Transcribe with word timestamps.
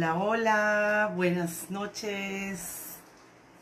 Hola, 0.00 0.14
hola, 0.14 1.12
buenas 1.14 1.70
noches 1.70 2.96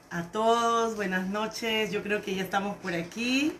a 0.08 0.22
todos, 0.30 0.94
buenas 0.94 1.26
noches. 1.26 1.90
Yo 1.90 2.04
creo 2.04 2.22
que 2.22 2.36
ya 2.36 2.44
estamos 2.44 2.76
por 2.76 2.94
aquí. 2.94 3.54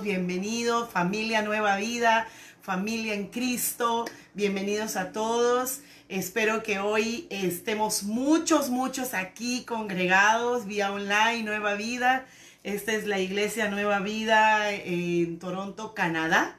Bienvenido, 0.00 0.86
familia 0.86 1.42
Nueva 1.42 1.78
Vida, 1.78 2.28
familia 2.62 3.14
en 3.14 3.26
Cristo. 3.26 4.04
Bienvenidos 4.34 4.94
a 4.94 5.10
todos. 5.10 5.80
Espero 6.08 6.62
que 6.62 6.78
hoy 6.78 7.26
estemos 7.28 8.04
muchos, 8.04 8.70
muchos 8.70 9.14
aquí 9.14 9.64
congregados 9.64 10.64
vía 10.64 10.92
online, 10.92 11.42
Nueva 11.42 11.74
Vida. 11.74 12.24
Esta 12.62 12.92
es 12.92 13.04
la 13.04 13.18
iglesia 13.18 13.68
Nueva 13.68 13.98
Vida 13.98 14.70
en 14.70 15.40
Toronto, 15.40 15.92
Canadá. 15.92 16.56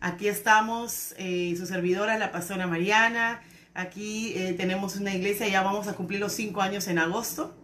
Aquí 0.00 0.26
estamos, 0.26 1.14
eh, 1.18 1.54
su 1.56 1.66
servidora, 1.66 2.18
la 2.18 2.32
pastora 2.32 2.66
Mariana. 2.66 3.42
Aquí 3.76 4.32
eh, 4.34 4.54
tenemos 4.54 4.96
una 4.96 5.14
iglesia, 5.14 5.46
ya 5.48 5.60
vamos 5.60 5.86
a 5.86 5.92
cumplir 5.92 6.18
los 6.18 6.32
cinco 6.32 6.62
años 6.62 6.88
en 6.88 6.98
agosto. 6.98 7.54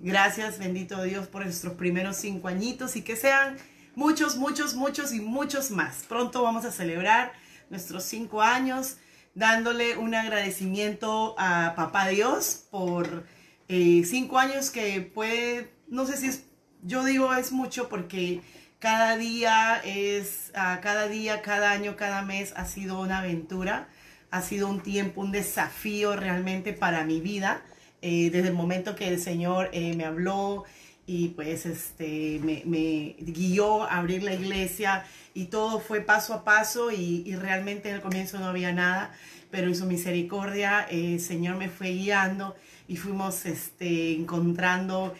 Gracias, 0.00 0.58
bendito 0.58 1.02
Dios, 1.02 1.26
por 1.26 1.44
nuestros 1.44 1.74
primeros 1.74 2.16
cinco 2.16 2.48
añitos 2.48 2.96
y 2.96 3.02
que 3.02 3.14
sean 3.14 3.58
muchos, 3.94 4.36
muchos, 4.38 4.74
muchos 4.74 5.12
y 5.12 5.20
muchos 5.20 5.70
más. 5.70 6.04
Pronto 6.08 6.42
vamos 6.42 6.64
a 6.64 6.72
celebrar 6.72 7.32
nuestros 7.68 8.04
cinco 8.04 8.40
años 8.40 8.96
dándole 9.34 9.98
un 9.98 10.14
agradecimiento 10.14 11.34
a 11.38 11.74
Papá 11.76 12.08
Dios 12.08 12.64
por 12.70 13.26
eh, 13.68 14.02
cinco 14.06 14.38
años 14.38 14.70
que 14.70 15.02
puede, 15.02 15.74
no 15.88 16.06
sé 16.06 16.16
si 16.16 16.28
es, 16.28 16.44
yo 16.80 17.04
digo 17.04 17.34
es 17.34 17.52
mucho 17.52 17.90
porque 17.90 18.40
cada 18.78 19.18
día 19.18 19.78
es, 19.84 20.52
uh, 20.54 20.80
cada 20.80 21.06
día, 21.06 21.42
cada 21.42 21.70
año, 21.70 21.96
cada 21.96 22.22
mes 22.22 22.54
ha 22.56 22.64
sido 22.64 22.98
una 22.98 23.18
aventura 23.18 23.90
ha 24.30 24.42
sido 24.42 24.68
un 24.68 24.80
tiempo, 24.80 25.20
un 25.20 25.32
desafío 25.32 26.16
realmente 26.16 26.72
para 26.72 27.04
mi 27.04 27.20
vida, 27.20 27.62
eh, 28.02 28.30
desde 28.30 28.48
el 28.48 28.54
momento 28.54 28.94
que 28.94 29.08
el 29.08 29.20
Señor 29.20 29.68
eh, 29.72 29.94
me 29.94 30.04
habló 30.04 30.64
y 31.06 31.28
pues 31.28 31.66
este, 31.66 32.40
me, 32.42 33.16
guió 33.18 33.82
a 33.82 33.98
abrir 33.98 34.22
la 34.22 34.32
iglesia 34.32 35.04
y 35.34 35.46
todo 35.46 35.80
fue 35.80 36.00
paso 36.00 36.32
a 36.32 36.44
paso 36.44 36.92
y, 36.92 37.34
realmente 37.34 37.88
en 37.88 37.96
el 37.96 38.00
comienzo 38.00 38.38
no 38.38 38.46
había 38.46 38.72
nada, 38.72 39.12
pero 39.50 39.66
en 39.66 39.74
su 39.74 39.86
misericordia 39.86 40.86
eh, 40.88 41.14
el 41.14 41.20
Señor 41.20 41.56
me 41.56 41.68
fue 41.68 41.88
guiando 41.90 42.54
y 42.86 42.96
fuimos 42.96 43.44
este, 43.46 44.14
encontrando 44.14 45.14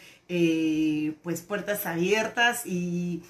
pues 1.25 1.41
puertas 1.41 1.87
abiertas 1.87 2.63
y 2.65 3.21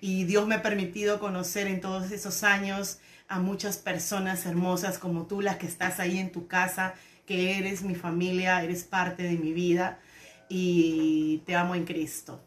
Dios 0.00 0.48
me 0.48 0.56
ha 0.56 0.62
permitido 0.62 1.20
conocer 1.20 1.68
en 1.68 1.80
todos 1.80 2.10
esos 2.10 2.42
años 2.42 2.98
a 3.28 3.38
muchas 3.40 3.76
personas 3.76 4.46
hermosas 4.46 4.98
como 4.98 5.26
tú, 5.26 5.40
las 5.42 5.56
que 5.56 5.66
estás 5.66 6.00
ahí 6.00 6.18
en 6.18 6.32
tu 6.32 6.46
casa, 6.46 6.94
que 7.26 7.58
eres 7.58 7.82
mi 7.82 7.94
familia, 7.94 8.62
eres 8.62 8.84
parte 8.84 9.22
de 9.22 9.36
mi 9.36 9.52
vida 9.52 9.98
y 10.48 11.42
te 11.44 11.54
amo 11.54 11.74
en 11.74 11.84
Cristo. 11.84 12.40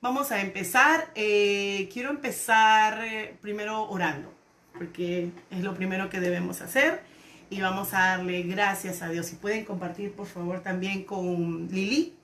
Vamos 0.00 0.32
a 0.32 0.40
empezar. 0.40 1.12
Eh, 1.14 1.88
quiero 1.92 2.10
empezar 2.10 3.04
eh, 3.04 3.36
primero 3.40 3.88
orando, 3.88 4.34
porque 4.76 5.30
es 5.50 5.60
lo 5.62 5.74
primero 5.74 6.10
que 6.10 6.18
debemos 6.18 6.60
hacer. 6.60 7.00
Y 7.48 7.60
vamos 7.60 7.94
a 7.94 8.16
darle 8.16 8.42
gracias 8.42 9.02
a 9.02 9.08
Dios. 9.08 9.26
Si 9.26 9.36
pueden 9.36 9.64
compartir, 9.64 10.12
por 10.12 10.26
favor, 10.26 10.60
también 10.60 11.04
con 11.04 11.68
Lili, 11.68 12.14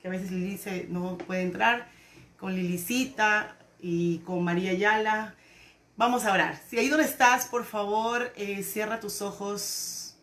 que 0.00 0.08
a 0.08 0.10
veces 0.10 0.30
Lili 0.30 0.58
no 0.88 1.18
puede 1.18 1.42
entrar, 1.42 1.88
con 2.38 2.54
Lilicita 2.54 3.56
y 3.80 4.18
con 4.18 4.42
María 4.42 4.72
Yala 4.72 5.34
Vamos 5.98 6.26
a 6.26 6.32
orar. 6.34 6.60
Si 6.68 6.78
ahí 6.78 6.90
donde 6.90 7.06
estás, 7.06 7.46
por 7.46 7.64
favor, 7.64 8.30
eh, 8.36 8.62
cierra 8.62 9.00
tus 9.00 9.22
ojos, 9.22 10.14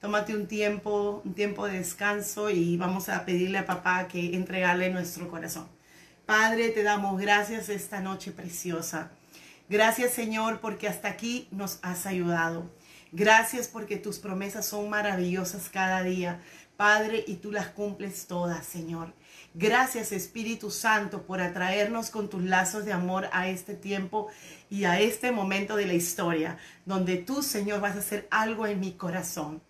tómate 0.00 0.32
un 0.32 0.46
tiempo, 0.46 1.22
un 1.24 1.34
tiempo 1.34 1.66
de 1.66 1.78
descanso 1.78 2.50
y 2.50 2.76
vamos 2.76 3.08
a 3.08 3.24
pedirle 3.24 3.58
a 3.58 3.66
papá 3.66 4.06
que 4.06 4.36
entregale 4.36 4.90
nuestro 4.90 5.28
corazón. 5.28 5.68
Padre, 6.24 6.68
te 6.68 6.84
damos 6.84 7.20
gracias 7.20 7.68
esta 7.68 8.00
noche 8.00 8.30
preciosa. 8.30 9.10
Gracias 9.68 10.12
Señor 10.12 10.60
porque 10.60 10.86
hasta 10.86 11.08
aquí 11.08 11.48
nos 11.50 11.80
has 11.82 12.06
ayudado. 12.06 12.70
Gracias 13.10 13.66
porque 13.66 13.96
tus 13.96 14.20
promesas 14.20 14.66
son 14.66 14.88
maravillosas 14.88 15.68
cada 15.68 16.04
día, 16.04 16.40
Padre, 16.78 17.24
y 17.26 17.34
tú 17.38 17.50
las 17.50 17.70
cumples 17.70 18.28
todas, 18.28 18.64
Señor. 18.64 19.12
Gracias 19.52 20.12
Espíritu 20.12 20.70
Santo 20.70 21.24
por 21.24 21.40
atraernos 21.40 22.10
con 22.10 22.30
tus 22.30 22.44
lazos 22.44 22.84
de 22.84 22.92
amor 22.92 23.28
a 23.32 23.48
este 23.48 23.74
tiempo 23.74 24.28
y 24.70 24.84
a 24.84 25.00
este 25.00 25.32
momento 25.32 25.74
de 25.74 25.86
la 25.86 25.94
historia, 25.94 26.56
donde 26.86 27.16
tú, 27.16 27.42
Señor, 27.42 27.80
vas 27.80 27.96
a 27.96 27.98
hacer 27.98 28.28
algo 28.30 28.64
en 28.64 28.78
mi 28.78 28.92
corazón. 28.92 29.60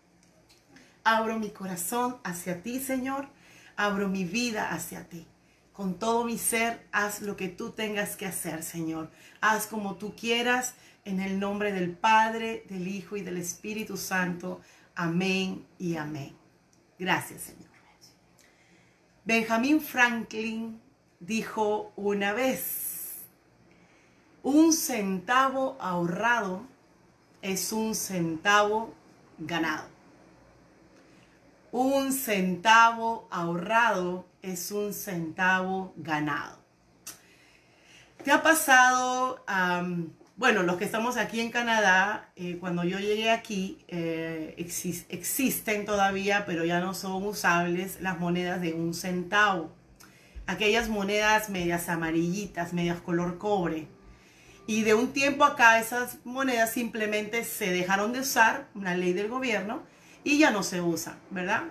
Abro 1.02 1.38
mi 1.38 1.48
corazón 1.48 2.18
hacia 2.24 2.62
ti, 2.62 2.78
Señor. 2.78 3.30
Abro 3.74 4.10
mi 4.10 4.26
vida 4.26 4.70
hacia 4.70 5.08
ti. 5.08 5.26
Con 5.72 5.98
todo 5.98 6.26
mi 6.26 6.36
ser, 6.36 6.86
haz 6.92 7.22
lo 7.22 7.38
que 7.38 7.48
tú 7.48 7.70
tengas 7.70 8.16
que 8.16 8.26
hacer, 8.26 8.62
Señor. 8.62 9.10
Haz 9.40 9.66
como 9.66 9.94
tú 9.94 10.14
quieras, 10.14 10.74
en 11.06 11.20
el 11.20 11.40
nombre 11.40 11.72
del 11.72 11.92
Padre, 11.92 12.66
del 12.68 12.86
Hijo 12.86 13.16
y 13.16 13.22
del 13.22 13.38
Espíritu 13.38 13.96
Santo. 13.96 14.60
Amén 14.94 15.64
y 15.78 15.96
amén. 15.96 16.47
Gracias, 16.98 17.42
Señor. 17.42 17.68
Benjamin 19.24 19.80
Franklin 19.80 20.80
dijo 21.20 21.92
una 21.96 22.32
vez, 22.32 23.18
un 24.42 24.72
centavo 24.72 25.76
ahorrado 25.80 26.62
es 27.42 27.72
un 27.72 27.94
centavo 27.94 28.94
ganado. 29.38 29.86
Un 31.70 32.12
centavo 32.12 33.28
ahorrado 33.30 34.26
es 34.40 34.70
un 34.72 34.94
centavo 34.94 35.92
ganado. 35.96 36.58
¿Te 38.24 38.32
ha 38.32 38.42
pasado 38.42 39.44
bueno, 40.38 40.62
los 40.62 40.76
que 40.76 40.84
estamos 40.84 41.16
aquí 41.16 41.40
en 41.40 41.50
Canadá, 41.50 42.30
eh, 42.36 42.58
cuando 42.60 42.84
yo 42.84 43.00
llegué 43.00 43.28
aquí, 43.28 43.76
eh, 43.88 44.54
existen 44.56 45.84
todavía, 45.84 46.46
pero 46.46 46.64
ya 46.64 46.78
no 46.78 46.94
son 46.94 47.24
usables 47.26 48.00
las 48.00 48.20
monedas 48.20 48.60
de 48.60 48.72
un 48.72 48.94
centavo. 48.94 49.72
Aquellas 50.46 50.88
monedas 50.88 51.50
medias 51.50 51.88
amarillitas, 51.88 52.72
medias 52.72 53.00
color 53.00 53.38
cobre. 53.38 53.88
Y 54.68 54.82
de 54.82 54.94
un 54.94 55.12
tiempo 55.12 55.44
acá 55.44 55.80
esas 55.80 56.18
monedas 56.24 56.72
simplemente 56.72 57.42
se 57.42 57.72
dejaron 57.72 58.12
de 58.12 58.20
usar, 58.20 58.68
una 58.76 58.94
ley 58.94 59.14
del 59.14 59.26
gobierno, 59.26 59.82
y 60.22 60.38
ya 60.38 60.52
no 60.52 60.62
se 60.62 60.80
usan, 60.80 61.18
¿verdad? 61.30 61.64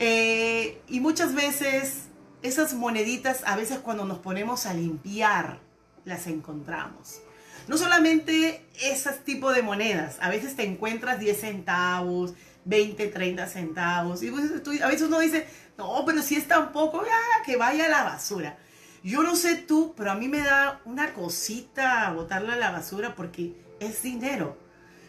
Eh, 0.00 0.82
y 0.88 0.98
muchas 0.98 1.34
veces 1.36 2.08
esas 2.42 2.74
moneditas, 2.74 3.44
a 3.46 3.54
veces 3.54 3.78
cuando 3.78 4.04
nos 4.06 4.18
ponemos 4.18 4.66
a 4.66 4.74
limpiar, 4.74 5.60
las 6.04 6.26
encontramos. 6.26 7.20
No 7.68 7.78
solamente 7.78 8.66
ese 8.80 9.12
tipo 9.24 9.52
de 9.52 9.62
monedas, 9.62 10.16
a 10.20 10.28
veces 10.28 10.56
te 10.56 10.64
encuentras 10.64 11.18
10 11.20 11.40
centavos, 11.40 12.34
20, 12.64 13.08
30 13.08 13.46
centavos. 13.46 14.22
Y 14.22 14.30
pues, 14.30 14.50
a 14.82 14.86
veces 14.86 15.02
uno 15.02 15.20
dice, 15.20 15.46
no, 15.78 16.02
pero 16.04 16.22
si 16.22 16.36
es 16.36 16.46
tan 16.48 16.72
poco, 16.72 17.04
ya, 17.04 17.44
que 17.44 17.56
vaya 17.56 17.86
a 17.86 17.88
la 17.88 18.04
basura. 18.04 18.58
Yo 19.02 19.22
no 19.22 19.34
sé 19.34 19.56
tú, 19.56 19.94
pero 19.96 20.10
a 20.10 20.14
mí 20.14 20.28
me 20.28 20.40
da 20.40 20.80
una 20.84 21.14
cosita 21.14 22.12
botarla 22.12 22.54
a 22.54 22.58
la 22.58 22.70
basura 22.70 23.14
porque 23.14 23.54
es 23.80 24.02
dinero. 24.02 24.58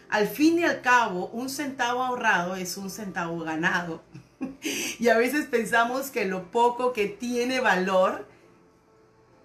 Al 0.10 0.28
fin 0.28 0.60
y 0.60 0.64
al 0.64 0.82
cabo, 0.82 1.28
un 1.28 1.50
centavo 1.50 2.04
ahorrado 2.04 2.56
es 2.56 2.78
un 2.78 2.90
centavo 2.90 3.40
ganado. 3.40 4.04
y 5.00 5.08
a 5.10 5.18
veces 5.18 5.46
pensamos 5.46 6.10
que 6.10 6.26
lo 6.26 6.52
poco 6.52 6.94
que 6.94 7.08
tiene 7.08 7.60
valor 7.60 8.28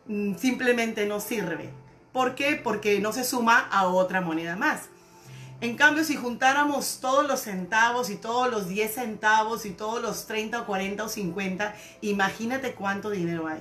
mm, 0.07 0.37
simplemente 0.37 1.07
no 1.07 1.21
sirve. 1.21 1.71
¿Por 2.17 2.35
qué? 2.35 2.57
Porque 2.57 2.99
no 2.99 3.13
se 3.13 3.25
suma 3.25 3.59
a 3.71 3.89
otra 3.89 4.23
moneda 4.23 4.57
más. 4.57 4.89
En 5.61 5.77
cambio, 5.77 6.03
si 6.03 6.17
juntáramos 6.17 7.01
todos 7.03 7.29
los 7.29 7.41
centavos 7.41 8.09
y 8.09 8.17
todos 8.17 8.51
los 8.51 8.69
10 8.69 8.95
centavos 8.95 9.67
y 9.67 9.73
todos 9.73 10.01
los 10.01 10.27
30 10.27 10.63
o 10.63 10.65
40 10.65 11.05
o 11.05 11.09
50, 11.11 11.75
imagínate 12.01 12.73
cuánto 12.73 13.11
dinero 13.11 13.47
hay. 13.49 13.61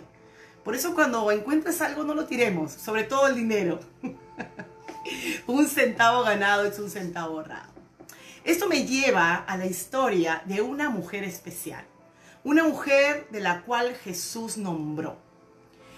Por 0.64 0.74
eso 0.74 0.96
cuando 0.96 1.30
encuentres 1.32 1.82
algo 1.82 2.06
no 2.06 2.16
lo 2.16 2.28
tiremos, 2.28 2.72
sobre 2.72 3.04
todo 3.04 3.28
el 3.28 3.36
dinero. 3.36 3.82
un 5.48 5.68
centavo 5.68 6.24
ganado 6.24 6.64
es 6.64 6.80
un 6.80 6.90
centavo 6.90 7.40
ahorrado. 7.40 7.74
Esto 8.46 8.70
me 8.70 8.86
lleva 8.86 9.36
a 9.36 9.58
la 9.58 9.66
historia 9.66 10.44
de 10.46 10.62
una 10.62 10.90
mujer 10.90 11.26
especial, 11.26 11.84
una 12.46 12.64
mujer 12.64 13.28
de 13.32 13.42
la 13.42 13.64
cual 13.64 13.96
Jesús 13.96 14.56
nombró. 14.56 15.25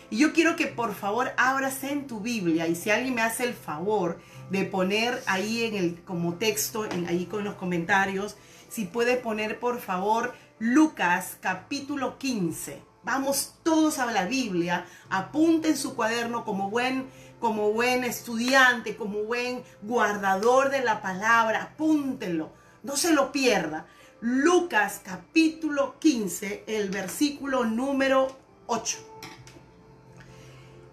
Y 0.09 0.19
yo 0.19 0.31
quiero 0.31 0.56
que 0.56 0.68
por 0.68 0.95
favor 0.95 1.33
abras 1.36 1.83
en 1.83 2.07
tu 2.07 2.21
Biblia 2.21 2.68
y 2.68 2.75
si 2.75 2.89
alguien 2.89 3.15
me 3.15 3.21
hace 3.21 3.44
el 3.44 3.54
favor 3.54 4.19
de 4.50 4.63
poner 4.63 5.21
ahí 5.25 5.65
en 5.65 5.75
el 5.75 6.01
como 6.04 6.36
texto, 6.36 6.88
ahí 7.07 7.25
con 7.25 7.44
los 7.44 7.56
comentarios, 7.56 8.38
si 8.69 8.86
puede 8.86 9.18
poner 9.18 9.59
por 9.59 9.81
favor 9.81 10.33
Lucas 10.59 11.38
capítulo 11.42 12.18
15. 12.18 12.81
Vamos 13.04 13.56
todos 13.63 14.00
a 14.00 14.06
la 14.06 14.25
Biblia, 14.25 14.86
apunten 15.09 15.75
su 15.75 15.95
cuaderno 15.95 16.45
como 16.45 16.69
buen 16.69 17.06
como 17.39 17.71
buen 17.71 18.03
estudiante, 18.03 18.95
como 18.95 19.24
buen 19.24 19.63
guardador 19.81 20.71
de 20.71 20.83
la 20.83 21.01
palabra, 21.01 21.63
apúntenlo, 21.63 22.51
no 22.81 22.95
se 22.95 23.13
lo 23.13 23.31
pierda. 23.31 23.86
Lucas 24.21 25.01
capítulo 25.03 26.00
15, 26.00 26.63
el 26.65 26.89
versículo 26.89 27.65
número 27.65 28.36
8. 28.65 29.17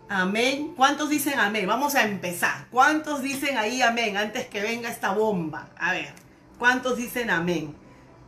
Amén. 0.09 0.75
¿Cuántos 0.77 1.09
dicen 1.09 1.39
amén? 1.39 1.67
Vamos 1.67 1.95
a 1.95 2.05
empezar. 2.05 2.67
¿Cuántos 2.71 3.23
dicen 3.23 3.56
ahí 3.56 3.81
amén 3.81 4.17
antes 4.17 4.47
que 4.47 4.61
venga 4.61 4.91
esta 4.91 5.12
bomba? 5.12 5.71
A 5.79 5.93
ver, 5.93 6.12
¿cuántos 6.59 6.99
dicen 6.99 7.31
amén? 7.31 7.75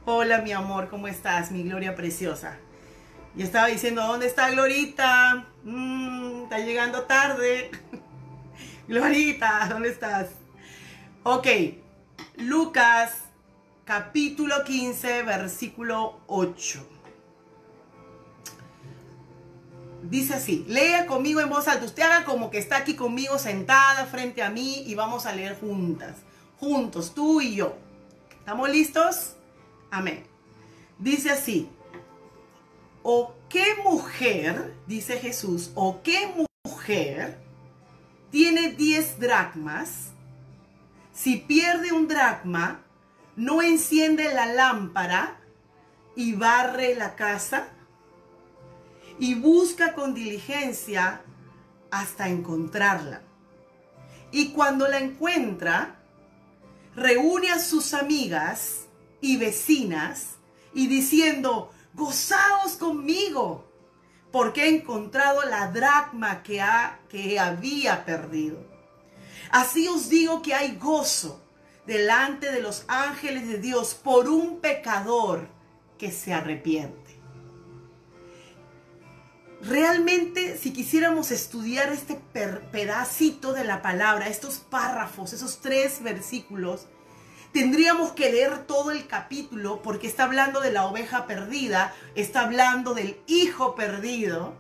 Hola 0.07 0.39
mi 0.39 0.53
amor, 0.53 0.89
¿cómo 0.89 1.07
estás? 1.07 1.51
Mi 1.51 1.65
gloria 1.65 1.95
preciosa. 1.95 2.57
Y 3.37 3.43
estaba 3.43 3.67
diciendo, 3.67 4.03
¿dónde 4.07 4.27
está 4.27 4.51
Glorita? 4.51 5.47
Mm, 5.65 6.45
está 6.45 6.59
llegando 6.61 7.03
tarde. 7.03 7.71
Glorita, 8.89 9.67
¿dónde 9.69 9.91
estás? 9.91 10.29
Ok, 11.25 11.47
Lucas 12.37 13.13
capítulo 13.85 14.65
15, 14.65 15.25
versículo 15.25 16.21
8. 16.27 16.96
Dice 20.11 20.35
así, 20.35 20.65
lea 20.69 21.07
conmigo 21.07 21.41
en 21.41 21.49
voz 21.49 21.67
alta. 21.67 21.85
Usted 21.85 22.03
haga 22.03 22.25
como 22.25 22.51
que 22.51 22.59
está 22.59 22.77
aquí 22.77 22.95
conmigo 22.95 23.39
sentada 23.39 24.07
frente 24.07 24.43
a 24.43 24.51
mí 24.51 24.85
y 24.87 24.95
vamos 24.95 25.27
a 25.27 25.35
leer 25.35 25.59
juntas. 25.59 26.17
Juntos, 26.59 27.13
tú 27.15 27.41
y 27.41 27.57
yo. 27.57 27.77
¿Estamos 28.39 28.71
listos? 28.71 29.35
Amén. 29.91 30.25
Dice 30.99 31.31
así, 31.31 31.69
o 33.03 33.35
qué 33.49 33.65
mujer, 33.85 34.75
dice 34.87 35.19
Jesús, 35.19 35.73
o 35.75 36.01
qué 36.03 36.33
mujer 36.65 37.39
tiene 38.31 38.73
10 38.73 39.19
dracmas, 39.19 40.11
si 41.13 41.37
pierde 41.37 41.93
un 41.93 42.09
dracma, 42.09 42.83
no 43.35 43.63
enciende 43.63 44.33
la 44.33 44.47
lámpara 44.47 45.39
y 46.15 46.35
barre 46.35 46.95
la 46.95 47.17
casa 47.17 47.69
y 49.19 49.35
busca 49.35 49.95
con 49.95 50.15
diligencia 50.15 51.23
hasta 51.91 52.29
encontrarla. 52.29 53.23
Y 54.31 54.49
cuando 54.49 54.89
la 54.89 54.99
encuentra, 54.99 55.97
reúne 56.95 57.51
a 57.51 57.59
sus 57.59 57.95
amigas 57.95 58.87
y 59.21 59.37
vecinas 59.37 60.37
y 60.75 60.89
diciendo, 60.89 61.71
gozaos 61.95 62.73
conmigo, 62.73 63.71
porque 64.31 64.65
he 64.65 64.77
encontrado 64.77 65.43
la 65.45 65.71
dracma 65.71 66.43
que, 66.43 66.61
ha, 66.61 67.01
que 67.09 67.39
había 67.39 68.05
perdido. 68.05 68.59
Así 69.51 69.89
os 69.89 70.09
digo 70.09 70.43
que 70.43 70.55
hay 70.55 70.77
gozo 70.77 71.41
delante 71.87 72.51
de 72.51 72.61
los 72.61 72.85
ángeles 72.89 73.49
de 73.49 73.59
Dios 73.59 73.95
por 73.95 74.29
un 74.29 74.61
pecador 74.61 75.49
que 75.99 76.11
se 76.11 76.35
arrepiente. 76.35 77.16
Realmente, 79.63 80.59
si 80.59 80.73
quisiéramos 80.73 81.31
estudiar 81.31 81.91
este 81.91 82.21
pedacito 82.71 83.53
de 83.53 83.65
la 83.65 83.81
palabra, 83.81 84.29
estos 84.29 84.59
párrafos, 84.59 85.33
esos 85.33 85.61
tres 85.61 86.03
versículos, 86.03 86.87
tendríamos 87.53 88.13
que 88.13 88.31
leer 88.31 88.67
todo 88.67 88.91
el 88.91 89.07
capítulo 89.07 89.81
porque 89.83 90.07
está 90.09 90.25
hablando 90.25 90.61
de 90.61 90.73
la 90.73 90.85
oveja 90.85 91.27
perdida, 91.27 91.95
está 92.15 92.43
hablando 92.43 92.93
del 92.93 93.19
hijo 93.27 93.75
perdido, 93.75 94.55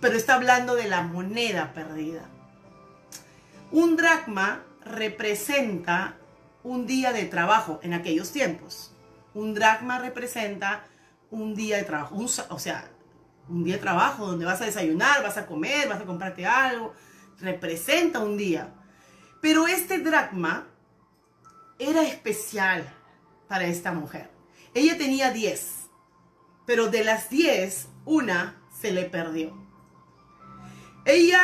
pero 0.00 0.16
está 0.16 0.34
hablando 0.34 0.76
de 0.76 0.88
la 0.88 1.02
moneda 1.02 1.72
perdida. 1.74 2.28
Un 3.72 3.96
dracma 3.96 4.62
representa 4.84 6.16
un 6.62 6.86
día 6.86 7.12
de 7.12 7.24
trabajo 7.24 7.80
en 7.82 7.92
aquellos 7.92 8.30
tiempos. 8.30 8.92
Un 9.34 9.52
dracma 9.52 9.98
representa 9.98 10.84
un 11.30 11.54
día 11.54 11.76
de 11.76 11.82
trabajo, 11.82 12.16
o 12.16 12.58
sea, 12.58 12.88
un 13.48 13.64
día 13.64 13.74
de 13.74 13.80
trabajo 13.80 14.26
donde 14.26 14.44
vas 14.44 14.60
a 14.60 14.66
desayunar, 14.66 15.22
vas 15.22 15.36
a 15.36 15.46
comer, 15.46 15.88
vas 15.88 16.00
a 16.00 16.04
comprarte 16.04 16.46
algo, 16.46 16.94
representa 17.40 18.20
un 18.20 18.36
día. 18.36 18.74
Pero 19.40 19.66
este 19.66 19.98
dracma 19.98 20.66
era 21.78 22.02
especial 22.02 22.84
para 23.46 23.64
esta 23.66 23.92
mujer. 23.92 24.30
Ella 24.74 24.98
tenía 24.98 25.30
10, 25.30 25.88
pero 26.66 26.88
de 26.88 27.04
las 27.04 27.30
10, 27.30 27.88
una 28.04 28.60
se 28.80 28.92
le 28.92 29.04
perdió. 29.04 29.56
Ella 31.04 31.40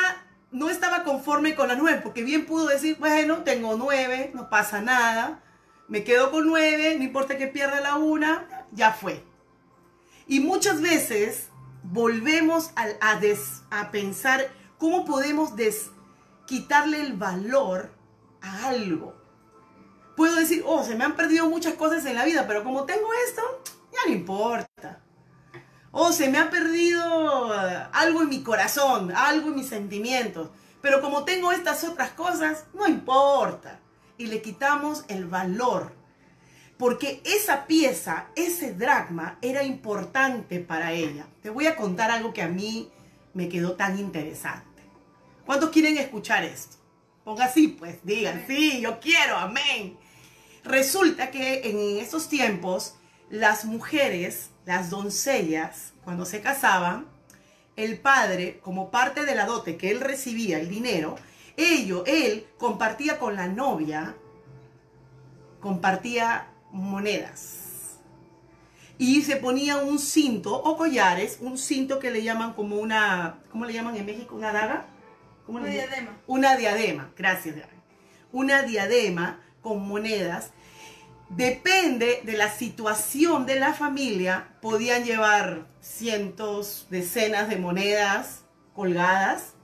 no 0.51 0.69
estaba 0.69 1.05
conforme 1.05 1.55
con 1.55 1.69
la 1.69 1.77
9, 1.77 2.01
porque 2.03 2.23
bien 2.23 2.47
pudo 2.47 2.67
decir, 2.67 2.97
bueno, 2.99 3.43
tengo 3.43 3.77
9, 3.77 4.33
no 4.35 4.51
pasa 4.51 4.81
nada, 4.81 5.43
me 5.89 6.05
quedo 6.05 6.31
con 6.31 6.47
9, 6.47 6.97
no 6.99 7.05
importa 7.05 7.39
que 7.39 7.47
pierda 7.47 7.81
la 7.81 7.97
una, 7.97 8.67
ya 8.73 8.93
fue. 8.93 9.25
Y 10.27 10.41
muchas 10.41 10.81
veces 10.81 11.49
volvemos 11.95 12.71
a, 12.75 12.89
a 13.71 13.91
pensar 13.93 14.51
cómo 14.79 15.05
podemos 15.05 15.51
quitarle 16.45 17.01
el 17.01 17.13
valor 17.13 17.93
a 18.43 18.67
algo. 18.67 19.15
Puedo 20.17 20.35
decir, 20.35 20.65
oh, 20.67 20.83
se 20.83 20.97
me 20.97 21.05
han 21.05 21.15
perdido 21.15 21.49
muchas 21.49 21.75
cosas 21.75 22.05
en 22.07 22.17
la 22.17 22.25
vida, 22.25 22.49
pero 22.49 22.65
como 22.65 22.83
tengo 22.83 23.07
esto, 23.29 23.43
ya 23.93 24.01
no 24.09 24.13
importa. 24.13 25.01
Oh, 25.93 26.13
se 26.13 26.29
me 26.29 26.39
ha 26.39 26.51
perdido 26.51 27.53
algo 27.93 28.23
en 28.23 28.29
mi 28.29 28.43
corazón, 28.43 29.13
algo 29.13 29.51
en 29.51 29.55
mis 29.55 29.69
sentimientos, 29.69 30.51
pero 30.83 31.01
como 31.01 31.25
tengo 31.25 31.53
estas 31.53 31.85
otras 31.85 32.11
cosas, 32.11 32.65
no 32.75 32.89
importa. 32.89 33.79
Y 34.19 34.27
le 34.27 34.43
quitamos 34.43 35.05
el 35.07 35.27
valor. 35.27 35.93
Porque 36.79 37.23
esa 37.25 37.67
pieza, 37.67 38.27
ese 38.35 38.75
dragma, 38.75 39.39
era 39.43 39.63
importante 39.63 40.59
para 40.59 40.93
ella. 40.93 41.27
Te 41.43 41.51
voy 41.51 41.67
a 41.67 41.77
contar 41.77 42.11
algo 42.11 42.33
que 42.33 42.43
a 42.43 42.49
mí 42.49 42.91
me 43.33 43.49
quedó 43.49 43.75
tan 43.75 43.99
interesante. 43.99 44.83
¿Cuántos 45.47 45.71
quieren 45.71 45.99
escuchar 45.99 46.45
esto? 46.45 46.77
Ponga 47.23 47.47
así, 47.47 47.69
pues, 47.69 47.99
digan, 48.03 48.45
sí, 48.47 48.81
yo 48.81 49.01
quiero, 49.01 49.37
amén. 49.37 49.97
Resulta 50.65 51.31
que 51.31 51.71
en 51.71 51.99
esos 51.99 52.29
tiempos 52.29 52.97
las 53.31 53.65
mujeres, 53.65 54.51
las 54.65 54.91
doncellas, 54.91 55.93
cuando 56.05 56.25
se 56.25 56.41
casaban, 56.41 57.07
el 57.77 57.99
padre, 57.99 58.61
como 58.63 58.91
parte 58.91 59.25
de 59.25 59.35
la 59.35 59.47
dote 59.47 59.77
que 59.77 59.91
él 59.91 60.01
recibía, 60.01 60.59
el 60.59 60.69
dinero, 60.69 61.17
ello, 61.57 62.05
él 62.07 62.47
compartía 62.59 63.19
con 63.19 63.37
la 63.37 63.49
novia, 63.49 64.17
compartía 65.61 66.49
monedas. 66.75 67.99
Y 68.99 69.23
se 69.23 69.37
ponía 69.37 69.79
un 69.79 69.99
cinto 69.99 70.55
o 70.55 70.77
collares, 70.77 71.39
un 71.41 71.57
cinto 71.57 71.99
que 71.99 72.11
le 72.11 72.23
llaman 72.23 72.53
como 72.53 72.77
una, 72.77 73.39
¿cómo 73.51 73.65
le 73.65 73.73
llaman 73.73 73.97
en 73.97 74.07
México? 74.07 74.37
¿Una 74.37 74.53
daga? 74.53 74.87
una 75.47 75.67
diadema. 75.69 76.17
Una 76.27 76.57
diadema, 76.57 77.11
gracias. 77.17 77.57
Una 78.33 78.63
diadema 78.63 79.41
con 79.63 79.87
monedas. 79.87 80.51
Depende 81.29 82.21
de 82.25 82.37
la 82.37 82.51
situación 82.51 83.47
de 83.47 83.59
la 83.59 83.75
familia, 83.75 84.49
podían 84.61 85.05
llevar 85.05 85.67
cientos, 85.81 86.87
decenas 86.91 87.49
de 87.49 87.57
monedas 87.57 88.45
colgadas 88.75 89.55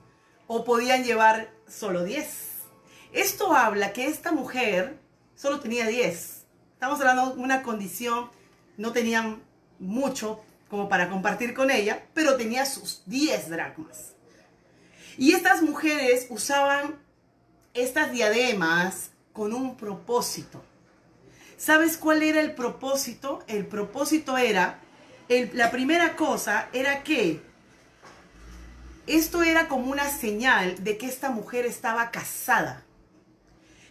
o 0.47 0.63
podían 0.63 1.03
llevar 1.03 1.51
solo 1.67 2.03
10. 2.03 2.51
Esto 3.13 3.53
habla 3.53 3.93
que 3.93 4.07
esta 4.07 4.31
mujer 4.31 4.99
solo 5.35 5.59
tenía 5.59 5.87
10. 5.87 6.40
Estamos 6.81 6.99
hablando 6.99 7.35
de 7.35 7.39
una 7.39 7.61
condición, 7.61 8.31
no 8.75 8.91
tenían 8.91 9.43
mucho 9.77 10.41
como 10.67 10.89
para 10.89 11.09
compartir 11.11 11.53
con 11.53 11.69
ella, 11.69 12.07
pero 12.15 12.37
tenía 12.37 12.65
sus 12.65 13.03
10 13.05 13.51
dracmas. 13.51 14.13
Y 15.15 15.33
estas 15.33 15.61
mujeres 15.61 16.25
usaban 16.31 16.95
estas 17.75 18.11
diademas 18.11 19.11
con 19.31 19.53
un 19.53 19.77
propósito. 19.77 20.63
¿Sabes 21.55 21.97
cuál 21.97 22.23
era 22.23 22.41
el 22.41 22.55
propósito? 22.55 23.43
El 23.45 23.67
propósito 23.67 24.35
era, 24.39 24.79
la 25.53 25.69
primera 25.69 26.15
cosa 26.15 26.67
era 26.73 27.03
que 27.03 27.43
esto 29.05 29.43
era 29.43 29.67
como 29.67 29.91
una 29.91 30.09
señal 30.09 30.83
de 30.83 30.97
que 30.97 31.05
esta 31.05 31.29
mujer 31.29 31.67
estaba 31.67 32.09
casada. 32.09 32.83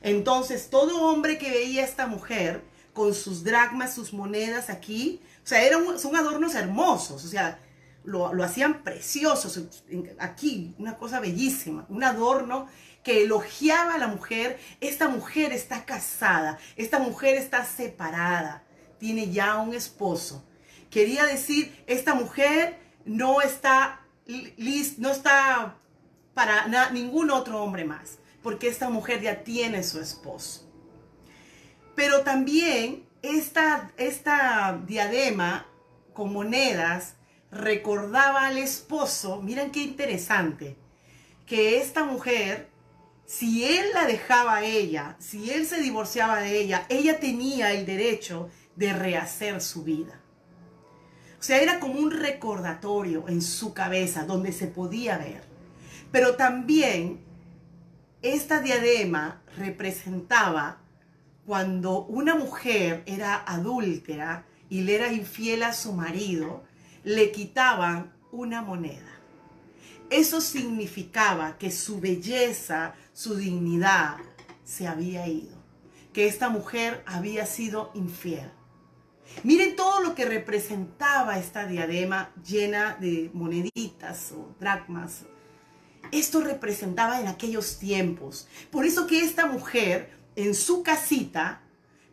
Entonces, 0.03 0.71
todo 0.71 1.05
hombre 1.05 1.39
que 1.39 1.53
veía 1.53 1.83
a 1.83 1.87
esta 1.87 2.09
mujer 2.09 2.69
con 2.93 3.15
sus 3.15 3.45
dracmas, 3.45 3.95
sus 3.95 4.13
monedas 4.13 4.71
aquí. 4.71 5.21
O 5.45 5.47
sea, 5.47 5.63
eran, 5.63 5.99
son 5.99 6.17
adornos 6.17 6.55
hermosos, 6.55 7.25
o 7.25 7.29
sea, 7.29 7.59
lo, 8.05 8.33
lo 8.33 8.45
hacían 8.45 8.83
preciosos 8.83 9.83
aquí, 10.19 10.75
una 10.79 10.97
cosa 10.97 11.21
bellísima, 11.21 11.87
un 11.89 12.03
adorno 12.03 12.69
que 13.03 13.23
elogiaba 13.25 13.95
a 13.95 13.99
la 13.99 14.09
mujer. 14.09 14.59
Esta 14.81 15.09
mujer 15.09 15.53
está 15.53 15.85
casada, 15.85 16.59
esta 16.77 16.99
mujer 16.99 17.37
está 17.37 17.65
separada, 17.65 18.63
tiene 18.99 19.31
ya 19.31 19.57
un 19.57 19.75
esposo. 19.75 20.45
Quería 20.91 21.25
decir, 21.25 21.83
esta 21.87 22.15
mujer 22.15 22.79
no 23.05 23.41
está, 23.41 24.01
no 24.99 25.11
está 25.11 25.77
para 26.35 26.91
ningún 26.91 27.31
otro 27.31 27.63
hombre 27.63 27.85
más, 27.85 28.19
porque 28.43 28.69
esta 28.69 28.89
mujer 28.89 29.21
ya 29.21 29.45
tiene 29.45 29.83
su 29.83 30.01
esposo. 30.01 30.70
Pero 31.95 32.23
también 32.23 33.05
esta, 33.23 33.91
esta 33.97 34.81
diadema 34.87 35.67
con 36.13 36.33
monedas 36.33 37.15
recordaba 37.51 38.47
al 38.47 38.59
esposo, 38.59 39.43
miren 39.43 39.71
qué 39.71 39.83
interesante, 39.83 40.77
que 41.47 41.79
esta 41.79 42.05
mujer, 42.05 42.69
si 43.27 43.65
él 43.65 43.87
la 43.93 44.07
dejaba 44.07 44.57
a 44.57 44.65
ella, 44.65 45.17
si 45.19 45.51
él 45.51 45.67
se 45.67 45.81
divorciaba 45.81 46.41
de 46.41 46.61
ella, 46.61 46.87
ella 46.89 47.19
tenía 47.19 47.73
el 47.73 47.87
derecho 47.87 48.51
de 48.77 48.93
rehacer 48.93 49.61
su 49.61 49.83
vida. 49.83 50.21
O 51.39 51.43
sea, 51.43 51.61
era 51.61 51.81
como 51.81 51.95
un 51.95 52.11
recordatorio 52.11 53.27
en 53.29 53.41
su 53.41 53.73
cabeza 53.73 54.25
donde 54.25 54.53
se 54.53 54.67
podía 54.67 55.17
ver. 55.17 55.43
Pero 56.13 56.37
también 56.37 57.21
esta 58.21 58.61
diadema 58.61 59.43
representaba 59.57 60.79
cuando 61.47 62.05
una 62.05 62.35
mujer 62.35 63.03
era 63.07 63.43
adúltera 63.47 64.47
y 64.69 64.83
le 64.83 64.95
era 64.97 65.13
infiel 65.13 65.63
a 65.63 65.73
su 65.73 65.93
marido, 65.93 66.63
le 67.05 67.33
quitaban 67.33 68.13
una 68.31 68.63
moneda. 68.63 69.11
Eso 70.11 70.41
significaba 70.41 71.57
que 71.59 71.71
su 71.71 72.01
belleza, 72.01 72.95
su 73.13 73.37
dignidad 73.37 74.17
se 74.65 74.87
había 74.87 75.27
ido, 75.29 75.57
que 76.13 76.27
esta 76.27 76.49
mujer 76.49 77.03
había 77.07 77.47
sido 77.47 77.91
infiel. 77.95 78.51
Miren 79.45 79.77
todo 79.77 80.01
lo 80.01 80.15
que 80.15 80.25
representaba 80.25 81.39
esta 81.39 81.67
diadema 81.67 82.33
llena 82.45 82.97
de 83.01 83.31
moneditas 83.33 84.33
o 84.33 84.55
dracmas. 84.59 85.23
Esto 86.11 86.41
representaba 86.41 87.21
en 87.21 87.29
aquellos 87.29 87.79
tiempos. 87.79 88.49
Por 88.71 88.85
eso 88.85 89.07
que 89.07 89.21
esta 89.21 89.47
mujer 89.47 90.11
en 90.37 90.55
su 90.55 90.83
casita, 90.83 91.63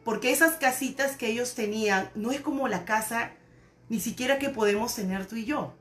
porque 0.04 0.32
esas 0.32 0.56
casitas 0.56 1.18
que 1.18 1.28
ellos 1.28 1.54
tenían 1.54 2.10
no 2.16 2.32
es 2.32 2.42
como 2.42 2.68
la 2.68 2.86
casa 2.86 3.32
ni 3.90 4.00
siquiera 4.00 4.40
que 4.40 4.50
podemos 4.50 4.96
tener 4.96 5.26
tú 5.26 5.36
y 5.36 5.46
yo. 5.46 5.74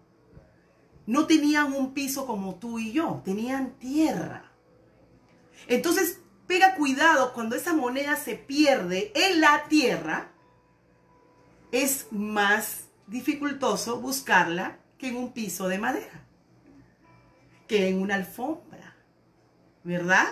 No 1.06 1.26
tenían 1.26 1.72
un 1.72 1.94
piso 1.94 2.26
como 2.26 2.56
tú 2.56 2.78
y 2.78 2.92
yo, 2.92 3.22
tenían 3.24 3.72
tierra. 3.78 4.50
Entonces, 5.68 6.20
pega 6.46 6.74
cuidado 6.74 7.32
cuando 7.32 7.56
esa 7.56 7.72
moneda 7.74 8.16
se 8.16 8.34
pierde 8.34 9.12
en 9.14 9.40
la 9.40 9.64
tierra, 9.68 10.32
es 11.72 12.06
más 12.10 12.88
dificultoso 13.06 14.00
buscarla 14.00 14.78
que 14.98 15.08
en 15.08 15.16
un 15.16 15.32
piso 15.32 15.68
de 15.68 15.78
madera, 15.78 16.24
que 17.68 17.88
en 17.88 18.00
una 18.00 18.14
alfombra, 18.14 18.96
¿verdad? 19.84 20.26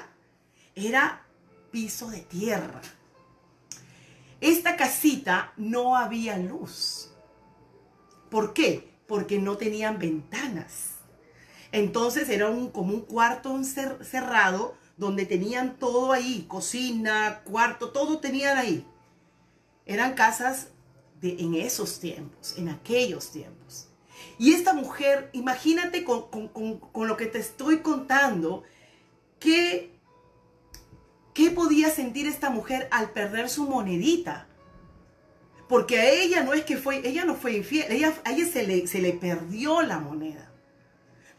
Era 0.74 1.23
piso 1.74 2.08
de 2.08 2.20
tierra. 2.20 2.80
Esta 4.40 4.76
casita 4.76 5.52
no 5.56 5.96
había 5.96 6.38
luz. 6.38 7.10
¿Por 8.30 8.54
qué? 8.54 8.94
Porque 9.08 9.40
no 9.40 9.56
tenían 9.56 9.98
ventanas. 9.98 10.90
Entonces 11.72 12.28
era 12.28 12.48
un, 12.48 12.70
como 12.70 12.94
un 12.94 13.00
cuarto 13.00 13.60
cerrado 13.64 14.76
donde 14.96 15.26
tenían 15.26 15.76
todo 15.76 16.12
ahí, 16.12 16.44
cocina, 16.46 17.42
cuarto, 17.44 17.90
todo 17.90 18.20
tenían 18.20 18.56
ahí. 18.56 18.86
Eran 19.84 20.14
casas 20.14 20.68
de, 21.20 21.34
en 21.40 21.56
esos 21.56 21.98
tiempos, 21.98 22.54
en 22.56 22.68
aquellos 22.68 23.32
tiempos. 23.32 23.88
Y 24.38 24.52
esta 24.52 24.74
mujer, 24.74 25.28
imagínate 25.32 26.04
con, 26.04 26.28
con 26.28 27.08
lo 27.08 27.16
que 27.16 27.26
te 27.26 27.40
estoy 27.40 27.78
contando, 27.78 28.62
¿qué, 29.40 29.93
¿qué 31.34 31.50
podía 31.50 31.90
sentir 31.90 32.26
esta 32.26 32.48
mujer 32.48 32.88
al 32.90 33.10
perder 33.10 33.50
su 33.50 33.68
monedita? 33.68 34.46
Porque 35.68 35.98
a 35.98 36.08
ella 36.08 36.42
no 36.42 36.54
es 36.54 36.64
que 36.64 36.76
fue, 36.76 37.06
ella 37.06 37.24
no 37.24 37.34
fue 37.34 37.56
infiel, 37.56 37.90
ella, 37.90 38.14
a 38.24 38.32
ella 38.32 38.46
se 38.46 38.66
le, 38.66 38.86
se 38.86 39.00
le 39.00 39.12
perdió 39.12 39.82
la 39.82 39.98
moneda. 39.98 40.50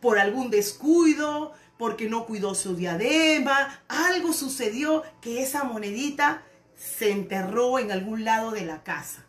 Por 0.02 0.20
algún 0.20 0.52
descuido, 0.52 1.54
porque 1.78 2.10
no 2.10 2.26
cuidó 2.26 2.54
su 2.54 2.76
diadema, 2.76 3.82
algo 3.88 4.34
sucedió 4.34 5.04
que 5.22 5.42
esa 5.42 5.64
monedita 5.64 6.44
se 6.76 7.12
enterró 7.12 7.80
en 7.80 7.92
algún 7.92 8.26
lado 8.26 8.52
de 8.52 8.66
la 8.66 8.84
casa. 8.84 9.26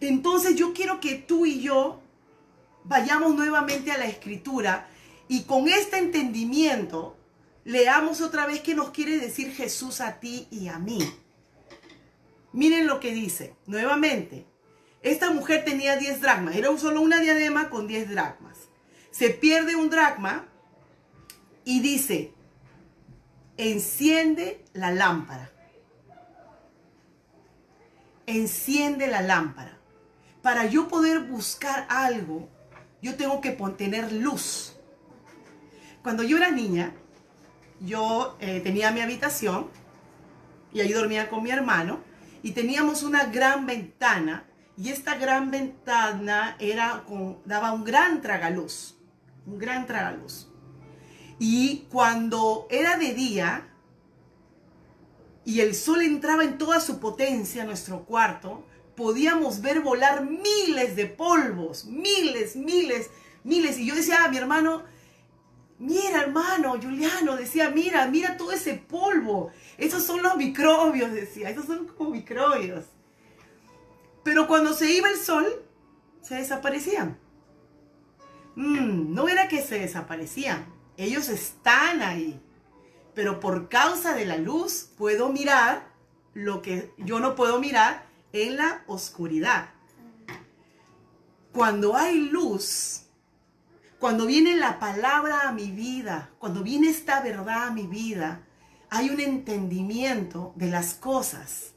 Entonces 0.00 0.56
yo 0.56 0.72
quiero 0.72 1.00
que 1.00 1.14
tú 1.14 1.46
y 1.46 1.60
yo 1.60 2.00
vayamos 2.84 3.34
nuevamente 3.34 3.92
a 3.92 3.98
la 3.98 4.06
escritura 4.06 4.88
y 5.28 5.44
con 5.44 5.68
este 5.68 5.98
entendimiento 5.98 7.16
leamos 7.64 8.20
otra 8.20 8.46
vez 8.46 8.60
qué 8.60 8.74
nos 8.74 8.90
quiere 8.90 9.18
decir 9.18 9.52
Jesús 9.52 10.00
a 10.00 10.20
ti 10.20 10.48
y 10.50 10.68
a 10.68 10.78
mí. 10.78 10.98
Miren 12.52 12.86
lo 12.86 13.00
que 13.00 13.12
dice, 13.12 13.54
nuevamente. 13.66 14.46
Esta 15.02 15.30
mujer 15.30 15.64
tenía 15.64 15.96
10 15.96 16.20
dracmas, 16.20 16.54
era 16.54 16.76
solo 16.78 17.00
una 17.00 17.20
diadema 17.20 17.70
con 17.70 17.88
10 17.88 18.10
dracmas. 18.10 18.58
Se 19.10 19.30
pierde 19.30 19.74
un 19.74 19.90
dracma 19.90 20.48
y 21.64 21.80
dice, 21.80 22.32
enciende 23.56 24.64
la 24.72 24.92
lámpara. 24.92 25.50
Enciende 28.26 29.08
la 29.08 29.22
lámpara. 29.22 29.78
Para 30.40 30.66
yo 30.66 30.88
poder 30.88 31.20
buscar 31.20 31.86
algo, 31.88 32.48
yo 33.00 33.16
tengo 33.16 33.40
que 33.40 33.50
tener 33.76 34.12
luz. 34.12 34.76
Cuando 36.02 36.22
yo 36.22 36.36
era 36.36 36.50
niña, 36.50 36.94
yo 37.84 38.36
eh, 38.40 38.60
tenía 38.60 38.90
mi 38.90 39.00
habitación 39.00 39.68
y 40.72 40.80
ahí 40.80 40.92
dormía 40.92 41.28
con 41.28 41.42
mi 41.42 41.50
hermano 41.50 42.00
y 42.42 42.52
teníamos 42.52 43.02
una 43.02 43.24
gran 43.26 43.66
ventana 43.66 44.44
y 44.76 44.88
esta 44.88 45.16
gran 45.16 45.50
ventana 45.50 46.56
era 46.58 47.04
daba 47.44 47.72
un 47.72 47.84
gran 47.84 48.22
tragaluz, 48.22 48.96
un 49.46 49.58
gran 49.58 49.86
tragaluz. 49.86 50.48
Y 51.38 51.86
cuando 51.90 52.66
era 52.70 52.96
de 52.96 53.12
día 53.12 53.68
y 55.44 55.60
el 55.60 55.74
sol 55.74 56.02
entraba 56.02 56.44
en 56.44 56.56
toda 56.56 56.80
su 56.80 57.00
potencia 57.00 57.62
a 57.62 57.66
nuestro 57.66 58.04
cuarto, 58.04 58.64
podíamos 58.96 59.60
ver 59.60 59.80
volar 59.80 60.24
miles 60.24 60.96
de 60.96 61.06
polvos, 61.06 61.84
miles, 61.84 62.56
miles, 62.56 63.10
miles. 63.44 63.78
Y 63.78 63.86
yo 63.86 63.94
decía 63.94 64.24
a 64.24 64.28
mi 64.28 64.36
hermano, 64.36 64.84
mira 65.78 66.22
hermano, 66.22 66.78
Juliano, 66.80 67.36
decía, 67.36 67.70
mira, 67.70 68.06
mira 68.06 68.36
todo 68.36 68.52
ese 68.52 68.74
polvo. 68.74 69.50
Esos 69.78 70.02
son 70.04 70.22
los 70.22 70.36
microbios, 70.36 71.12
decía, 71.12 71.50
esos 71.50 71.66
son 71.66 71.86
como 71.86 72.10
microbios. 72.10 72.84
Pero 74.22 74.46
cuando 74.46 74.72
se 74.72 74.90
iba 74.92 75.08
el 75.08 75.18
sol, 75.18 75.46
se 76.20 76.36
desaparecían. 76.36 77.18
Mm, 78.54 79.14
no 79.14 79.28
era 79.28 79.48
que 79.48 79.62
se 79.62 79.78
desaparecían, 79.78 80.66
ellos 80.96 81.28
están 81.28 82.02
ahí. 82.02 82.40
Pero 83.14 83.40
por 83.40 83.68
causa 83.68 84.14
de 84.14 84.24
la 84.24 84.36
luz 84.36 84.90
puedo 84.96 85.30
mirar 85.30 85.86
lo 86.34 86.62
que 86.62 86.92
yo 86.98 87.20
no 87.20 87.34
puedo 87.34 87.60
mirar 87.60 88.06
en 88.32 88.56
la 88.56 88.84
oscuridad. 88.86 89.70
Cuando 91.52 91.96
hay 91.96 92.18
luz, 92.18 93.01
cuando 94.02 94.26
viene 94.26 94.56
la 94.56 94.80
palabra 94.80 95.48
a 95.48 95.52
mi 95.52 95.70
vida, 95.70 96.30
cuando 96.40 96.64
viene 96.64 96.88
esta 96.88 97.20
verdad 97.20 97.68
a 97.68 97.70
mi 97.70 97.86
vida, 97.86 98.40
hay 98.90 99.10
un 99.10 99.20
entendimiento 99.20 100.52
de 100.56 100.66
las 100.66 100.94
cosas, 100.94 101.74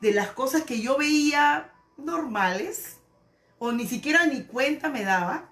de 0.00 0.14
las 0.14 0.30
cosas 0.30 0.62
que 0.62 0.80
yo 0.80 0.96
veía 0.96 1.70
normales 1.98 2.96
o 3.58 3.72
ni 3.72 3.86
siquiera 3.86 4.24
ni 4.24 4.44
cuenta 4.44 4.88
me 4.88 5.04
daba. 5.04 5.50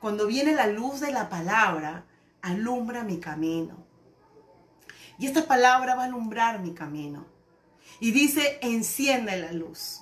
Cuando 0.00 0.28
viene 0.28 0.52
la 0.52 0.68
luz 0.68 1.00
de 1.00 1.10
la 1.10 1.28
palabra, 1.28 2.04
alumbra 2.40 3.02
mi 3.02 3.18
camino. 3.18 3.84
Y 5.18 5.26
esta 5.26 5.48
palabra 5.48 5.96
va 5.96 6.02
a 6.02 6.06
alumbrar 6.06 6.60
mi 6.60 6.72
camino. 6.72 7.26
Y 7.98 8.12
dice, 8.12 8.60
enciende 8.62 9.40
la 9.40 9.50
luz. 9.50 10.01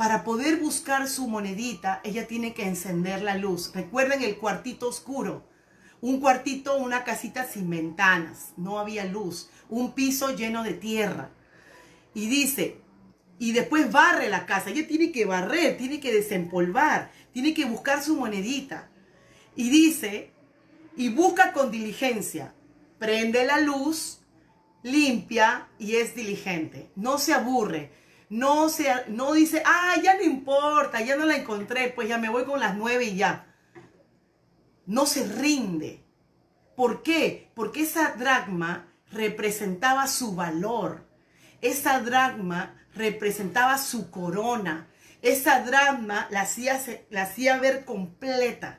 Para 0.00 0.24
poder 0.24 0.56
buscar 0.56 1.06
su 1.10 1.28
monedita, 1.28 2.00
ella 2.04 2.26
tiene 2.26 2.54
que 2.54 2.66
encender 2.66 3.20
la 3.20 3.34
luz. 3.34 3.70
Recuerden 3.74 4.22
el 4.22 4.38
cuartito 4.38 4.88
oscuro. 4.88 5.46
Un 6.00 6.20
cuartito, 6.20 6.78
una 6.78 7.04
casita 7.04 7.44
sin 7.44 7.68
ventanas. 7.68 8.54
No 8.56 8.78
había 8.78 9.04
luz. 9.04 9.50
Un 9.68 9.92
piso 9.92 10.34
lleno 10.34 10.62
de 10.62 10.72
tierra. 10.72 11.28
Y 12.14 12.28
dice, 12.28 12.80
y 13.38 13.52
después 13.52 13.92
barre 13.92 14.30
la 14.30 14.46
casa. 14.46 14.70
Ella 14.70 14.88
tiene 14.88 15.12
que 15.12 15.26
barrer, 15.26 15.76
tiene 15.76 16.00
que 16.00 16.14
desempolvar, 16.14 17.10
tiene 17.34 17.52
que 17.52 17.66
buscar 17.66 18.02
su 18.02 18.16
monedita. 18.16 18.88
Y 19.54 19.68
dice, 19.68 20.32
y 20.96 21.10
busca 21.10 21.52
con 21.52 21.70
diligencia, 21.70 22.54
prende 22.98 23.44
la 23.44 23.60
luz, 23.60 24.22
limpia 24.82 25.68
y 25.78 25.96
es 25.96 26.14
diligente. 26.14 26.90
No 26.96 27.18
se 27.18 27.34
aburre, 27.34 27.92
no, 28.30 28.68
se, 28.68 28.88
no 29.08 29.32
dice, 29.32 29.60
ah, 29.66 29.96
ya 30.02 30.14
no 30.14 30.22
importa, 30.22 31.00
ya 31.00 31.16
no 31.16 31.26
la 31.26 31.36
encontré, 31.36 31.88
pues 31.88 32.08
ya 32.08 32.16
me 32.16 32.28
voy 32.28 32.44
con 32.44 32.60
las 32.60 32.76
nueve 32.76 33.04
y 33.04 33.16
ya. 33.16 33.46
No 34.86 35.04
se 35.04 35.26
rinde. 35.26 36.04
¿Por 36.76 37.02
qué? 37.02 37.50
Porque 37.54 37.82
esa 37.82 38.12
dragma 38.12 38.86
representaba 39.10 40.06
su 40.06 40.36
valor. 40.36 41.04
Esa 41.60 42.00
dragma 42.00 42.80
representaba 42.94 43.76
su 43.78 44.12
corona. 44.12 44.86
Esa 45.22 45.64
drama 45.64 46.28
la 46.30 46.42
hacía, 46.42 46.80
la 47.10 47.22
hacía 47.22 47.58
ver 47.58 47.84
completa. 47.84 48.78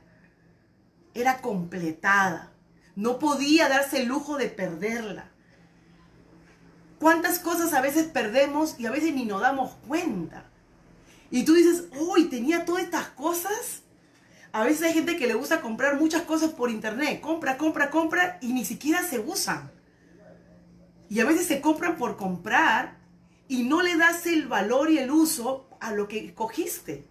Era 1.14 1.42
completada. 1.42 2.54
No 2.96 3.20
podía 3.20 3.68
darse 3.68 4.02
el 4.02 4.08
lujo 4.08 4.38
de 4.38 4.48
perderla. 4.48 5.31
¿Cuántas 7.02 7.40
cosas 7.40 7.74
a 7.74 7.82
veces 7.82 8.06
perdemos 8.06 8.76
y 8.78 8.86
a 8.86 8.92
veces 8.92 9.16
ni 9.16 9.26
nos 9.26 9.42
damos 9.42 9.72
cuenta? 9.88 10.46
Y 11.32 11.46
tú 11.46 11.56
dices, 11.56 11.86
uy, 12.00 12.26
tenía 12.26 12.64
todas 12.64 12.84
estas 12.84 13.08
cosas. 13.08 13.82
A 14.52 14.64
veces 14.64 14.84
hay 14.84 14.94
gente 14.94 15.18
que 15.18 15.26
le 15.26 15.34
gusta 15.34 15.62
comprar 15.62 16.00
muchas 16.00 16.22
cosas 16.22 16.52
por 16.52 16.70
internet. 16.70 17.20
Compra, 17.20 17.58
compra, 17.58 17.90
compra 17.90 18.38
y 18.40 18.54
ni 18.54 18.66
siquiera 18.66 19.02
se 19.02 19.18
usan. 19.18 19.72
Y 21.10 21.22
a 21.22 21.26
veces 21.26 21.48
se 21.48 21.60
compran 21.60 21.98
por 21.98 22.18
comprar 22.18 23.00
y 23.48 23.64
no 23.64 23.82
le 23.82 23.98
das 23.98 24.28
el 24.28 24.48
valor 24.48 24.92
y 24.92 25.00
el 25.00 25.10
uso 25.10 25.68
a 25.80 25.94
lo 25.94 26.08
que 26.08 26.36
cogiste. 26.36 27.08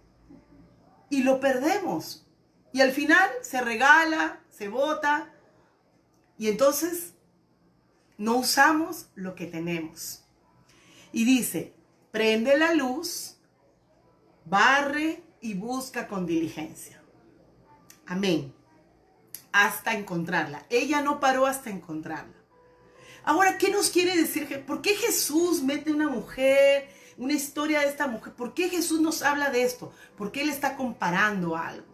Y 1.09 1.23
lo 1.23 1.41
perdemos. 1.41 2.25
Y 2.71 2.79
al 2.79 2.93
final 2.93 3.29
se 3.41 3.59
regala, 3.59 4.39
se 4.49 4.69
bota. 4.69 5.33
Y 6.37 6.47
entonces 6.47 7.15
no 8.21 8.37
usamos 8.37 9.07
lo 9.15 9.33
que 9.33 9.47
tenemos. 9.47 10.23
Y 11.11 11.25
dice, 11.25 11.73
prende 12.11 12.55
la 12.55 12.75
luz, 12.75 13.37
barre 14.45 15.23
y 15.41 15.55
busca 15.55 16.07
con 16.07 16.27
diligencia. 16.27 17.01
Amén. 18.05 18.53
Hasta 19.51 19.95
encontrarla. 19.95 20.67
Ella 20.69 21.01
no 21.01 21.19
paró 21.19 21.47
hasta 21.47 21.71
encontrarla. 21.71 22.35
Ahora, 23.23 23.57
¿qué 23.57 23.71
nos 23.71 23.89
quiere 23.89 24.15
decir? 24.15 24.65
¿Por 24.67 24.83
qué 24.83 24.95
Jesús 24.95 25.63
mete 25.63 25.91
una 25.91 26.07
mujer, 26.07 26.89
una 27.17 27.33
historia 27.33 27.79
de 27.79 27.87
esta 27.87 28.05
mujer? 28.05 28.33
¿Por 28.33 28.53
qué 28.53 28.69
Jesús 28.69 29.01
nos 29.01 29.23
habla 29.23 29.49
de 29.49 29.63
esto? 29.63 29.93
Porque 30.15 30.43
Él 30.43 30.49
está 30.49 30.75
comparando 30.75 31.57
algo. 31.57 31.87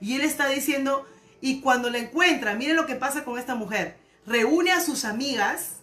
Y 0.00 0.14
Él 0.14 0.20
está 0.20 0.46
diciendo, 0.46 1.04
y 1.40 1.60
cuando 1.60 1.90
la 1.90 1.98
encuentra, 1.98 2.54
miren 2.54 2.76
lo 2.76 2.86
que 2.86 2.94
pasa 2.94 3.24
con 3.24 3.40
esta 3.40 3.56
mujer. 3.56 4.03
Reúne 4.26 4.72
a 4.72 4.80
sus 4.80 5.04
amigas 5.04 5.76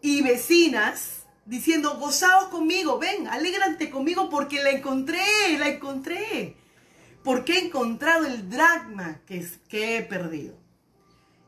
y 0.00 0.22
vecinas 0.22 1.22
diciendo, 1.44 1.96
gozaos 1.98 2.48
conmigo, 2.48 2.98
ven, 2.98 3.26
alégrate 3.28 3.90
conmigo 3.90 4.28
porque 4.28 4.62
la 4.62 4.70
encontré, 4.70 5.22
la 5.58 5.68
encontré. 5.68 6.56
Porque 7.24 7.54
he 7.54 7.66
encontrado 7.66 8.26
el 8.26 8.50
dragma 8.50 9.20
que, 9.26 9.46
que 9.68 9.96
he 9.96 10.02
perdido. 10.02 10.56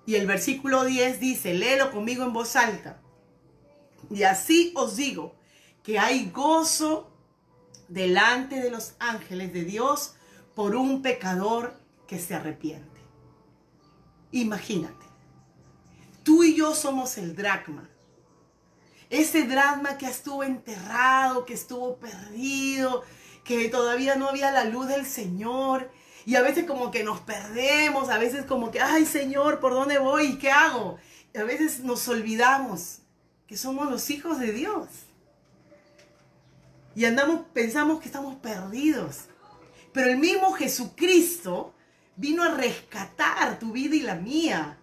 Y 0.07 0.17
el 0.17 0.27
versículo 0.27 0.85
10 0.85 1.21
dice, 1.21 1.55
léelo 1.55 1.91
conmigo 1.91 2.25
en 2.25 2.33
voz 2.33 2.57
alta. 2.57 3.01
Y 4.11 4.23
así 4.23 4.73
os 4.77 4.97
digo 4.97 5.35
que 5.83 5.99
hay 5.99 6.31
gozo 6.31 7.11
delante 7.89 8.61
de 8.61 8.71
los 8.71 8.95
ángeles 8.99 9.53
de 9.53 9.65
Dios 9.65 10.15
por 10.55 10.77
un 10.77 11.03
pecador 11.03 11.75
que 12.07 12.19
se 12.19 12.35
arrepiente. 12.35 13.01
Imagínate, 14.33 15.04
tú 16.25 16.43
y 16.43 16.57
yo 16.57 16.75
somos 16.75 17.17
el 17.19 17.37
dracma. 17.37 17.89
Ese 19.11 19.45
dracma 19.45 19.97
que 19.97 20.07
estuvo 20.07 20.43
enterrado, 20.43 21.45
que 21.45 21.55
estuvo 21.55 21.99
perdido, 21.99 23.05
que 23.45 23.69
todavía 23.69 24.17
no 24.17 24.29
había 24.29 24.51
la 24.51 24.65
luz 24.65 24.89
del 24.89 25.07
Señor 25.07 25.91
y 26.27 26.37
a 26.37 26.43
veces 26.43 26.65
como 26.65 26.91
que 26.91 27.05
nos 27.05 27.21
perdemos, 27.21 28.09
a 28.09 28.19
veces 28.19 28.47
como 28.47 28.71
que, 28.71 28.81
ay 28.81 29.05
Señor, 29.05 29.61
¿por 29.61 29.73
dónde 29.73 29.99
voy? 29.99 30.39
¿Qué 30.39 30.51
hago? 30.51 30.99
Y 31.33 31.39
a 31.39 31.45
veces 31.45 31.81
nos 31.81 32.09
olvidamos 32.09 33.01
que 33.47 33.57
somos 33.57 33.91
los 33.91 34.09
hijos 34.11 34.41
de 34.41 34.53
Dios. 34.53 34.89
Y 36.95 37.05
andamos, 37.05 37.43
pensamos 37.53 38.01
que 38.01 38.07
estamos 38.07 38.37
perdidos. 38.37 39.25
Pero 39.93 40.11
el 40.11 40.17
mismo 40.17 40.53
Jesucristo 40.53 41.75
vino 42.17 42.43
a 42.43 42.55
rescatar 42.55 43.59
tu 43.59 43.73
vida 43.73 43.95
y 43.97 44.01
la 44.01 44.15
mía. 44.15 44.79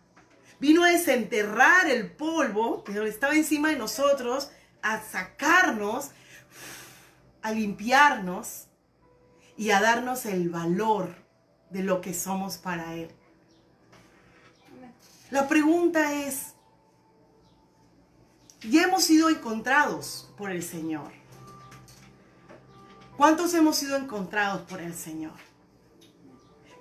Vino 0.61 0.83
a 0.83 0.91
desenterrar 0.91 1.89
el 1.89 2.11
polvo 2.11 2.83
que 2.83 2.93
estaba 3.07 3.33
encima 3.33 3.69
de 3.69 3.77
nosotros, 3.77 4.51
a 4.83 5.01
sacarnos, 5.01 6.11
a 7.41 7.51
limpiarnos 7.51 8.67
y 9.57 9.71
a 9.71 9.81
darnos 9.81 10.27
el 10.27 10.51
valor 10.51 11.15
de 11.71 11.81
lo 11.81 11.99
que 11.99 12.13
somos 12.13 12.59
para 12.59 12.93
Él. 12.93 13.09
La 15.31 15.47
pregunta 15.47 16.13
es, 16.13 16.53
ya 18.61 18.83
hemos 18.83 19.03
sido 19.03 19.29
encontrados 19.29 20.31
por 20.37 20.51
el 20.51 20.61
Señor. 20.61 21.11
¿Cuántos 23.17 23.55
hemos 23.55 23.77
sido 23.77 23.97
encontrados 23.97 24.61
por 24.69 24.79
el 24.79 24.93
Señor? 24.93 25.50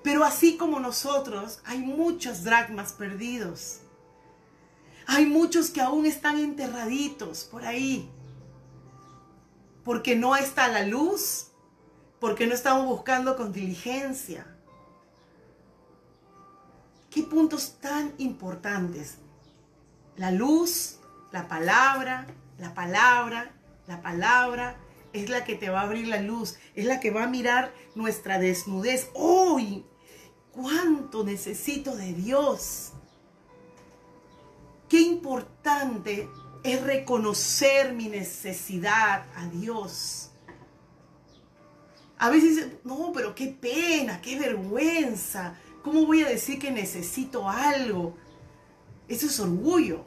Pero 0.03 0.25
así 0.25 0.57
como 0.57 0.81
nosotros, 0.81 1.61
hay 1.65 1.79
muchos 1.79 2.45
dragmas 2.45 2.93
perdidos. 2.93 3.81
Hay 5.07 5.27
muchos 5.27 5.71
que 5.71 5.81
aún 5.81 6.07
están 6.07 6.39
enterraditos 6.39 7.45
por 7.45 7.65
ahí. 7.65 8.09
Porque 9.85 10.17
no 10.17 10.37
está 10.37 10.69
la 10.69 10.85
luz, 10.85 11.49
porque 12.19 12.47
no 12.47 12.55
estamos 12.55 12.87
buscando 12.87 13.37
con 13.37 13.53
diligencia. 13.53 14.47
Qué 17.11 17.23
puntos 17.25 17.79
tan 17.81 18.15
importantes. 18.19 19.19
La 20.17 20.31
luz, 20.31 21.01
la 21.33 21.49
palabra, 21.49 22.27
la 22.59 22.73
palabra, 22.73 23.51
la 23.87 24.01
palabra 24.01 24.77
es 25.13 25.29
la 25.29 25.45
que 25.45 25.57
te 25.57 25.71
va 25.71 25.81
a 25.81 25.85
abrir 25.85 26.07
la 26.07 26.21
luz, 26.21 26.57
es 26.75 26.85
la 26.85 27.01
que 27.01 27.11
va 27.11 27.25
a 27.25 27.29
mirar 27.29 27.73
nuestra 27.95 28.39
desnudez. 28.39 29.11
¡Hoy! 29.15 29.85
¿Cuánto 30.53 31.25
necesito 31.25 31.95
de 31.97 32.13
Dios? 32.13 32.93
Qué 34.89 35.01
importante 35.01 36.29
es 36.63 36.83
reconocer 36.83 37.95
mi 37.95 38.09
necesidad 38.09 39.25
a 39.37 39.47
Dios. 39.47 40.31
A 42.19 42.29
veces, 42.29 42.67
no, 42.85 43.13
pero 43.15 43.35
qué 43.35 43.47
pena, 43.47 44.21
qué 44.21 44.39
vergüenza. 44.39 45.55
¿Cómo 45.83 46.05
voy 46.05 46.23
a 46.23 46.29
decir 46.29 46.59
que 46.59 46.71
necesito 46.71 47.49
algo? 47.49 48.15
Eso 49.09 49.27
es 49.27 49.41
orgullo. 49.41 50.05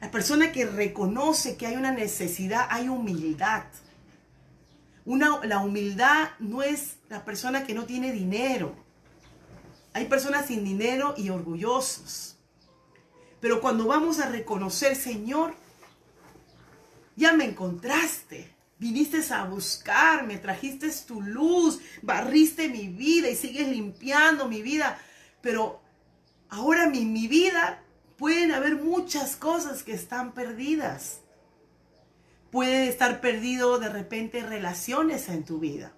La 0.00 0.10
persona 0.10 0.50
que 0.50 0.64
reconoce 0.64 1.56
que 1.56 1.66
hay 1.66 1.76
una 1.76 1.92
necesidad, 1.92 2.66
hay 2.70 2.88
humildad. 2.88 3.64
Una, 5.10 5.44
la 5.44 5.58
humildad 5.58 6.28
no 6.38 6.62
es 6.62 6.98
la 7.08 7.24
persona 7.24 7.64
que 7.64 7.74
no 7.74 7.84
tiene 7.84 8.12
dinero. 8.12 8.76
Hay 9.92 10.04
personas 10.04 10.46
sin 10.46 10.62
dinero 10.62 11.14
y 11.16 11.30
orgullosos. 11.30 12.36
Pero 13.40 13.60
cuando 13.60 13.88
vamos 13.88 14.20
a 14.20 14.28
reconocer, 14.28 14.94
Señor, 14.94 15.56
ya 17.16 17.32
me 17.32 17.44
encontraste. 17.44 18.54
Viniste 18.78 19.20
a 19.34 19.46
buscarme, 19.46 20.38
trajiste 20.38 20.88
tu 21.08 21.20
luz, 21.20 21.80
barriste 22.02 22.68
mi 22.68 22.86
vida 22.86 23.28
y 23.28 23.34
sigues 23.34 23.66
limpiando 23.66 24.46
mi 24.46 24.62
vida. 24.62 24.96
Pero 25.40 25.82
ahora 26.50 26.88
mi, 26.88 27.04
mi 27.04 27.26
vida 27.26 27.82
pueden 28.16 28.52
haber 28.52 28.76
muchas 28.76 29.34
cosas 29.34 29.82
que 29.82 29.92
están 29.92 30.34
perdidas. 30.34 31.18
Puede 32.50 32.88
estar 32.88 33.20
perdido 33.20 33.78
de 33.78 33.88
repente 33.88 34.42
relaciones 34.42 35.28
en 35.28 35.44
tu 35.44 35.58
vida. 35.58 35.92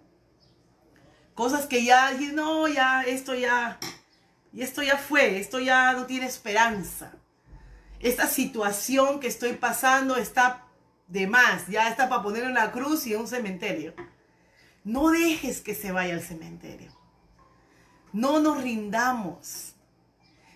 Cosas 1.35 1.67
que 1.67 1.85
ya, 1.85 2.12
no, 2.35 2.69
ya, 2.69 3.03
esto 3.03 3.35
ya, 3.35 3.79
y 4.53 4.62
esto 4.62 4.83
ya 4.83 4.99
fue, 4.99 5.38
esto 5.38 5.61
ya 5.61 5.93
no 5.95 6.05
tiene 6.07 6.27
esperanza. 6.27 7.12
Esta 8.01 8.27
situación 8.27 9.19
que 9.19 9.29
estoy 9.29 9.55
pasando 9.55 10.17
está 10.17 10.67
de 11.07 11.27
más, 11.27 11.69
ya 11.69 11.88
está 11.88 12.09
para 12.09 12.23
poner 12.23 12.45
una 12.45 12.71
cruz 12.71 13.07
y 13.07 13.15
un 13.15 13.29
cementerio. 13.29 13.95
No 14.85 15.11
dejes 15.11 15.61
que 15.61 15.75
se 15.75 15.93
vaya 15.93 16.15
al 16.15 16.23
cementerio. 16.23 16.93
No 18.12 18.41
nos 18.41 18.62
rindamos. 18.62 19.75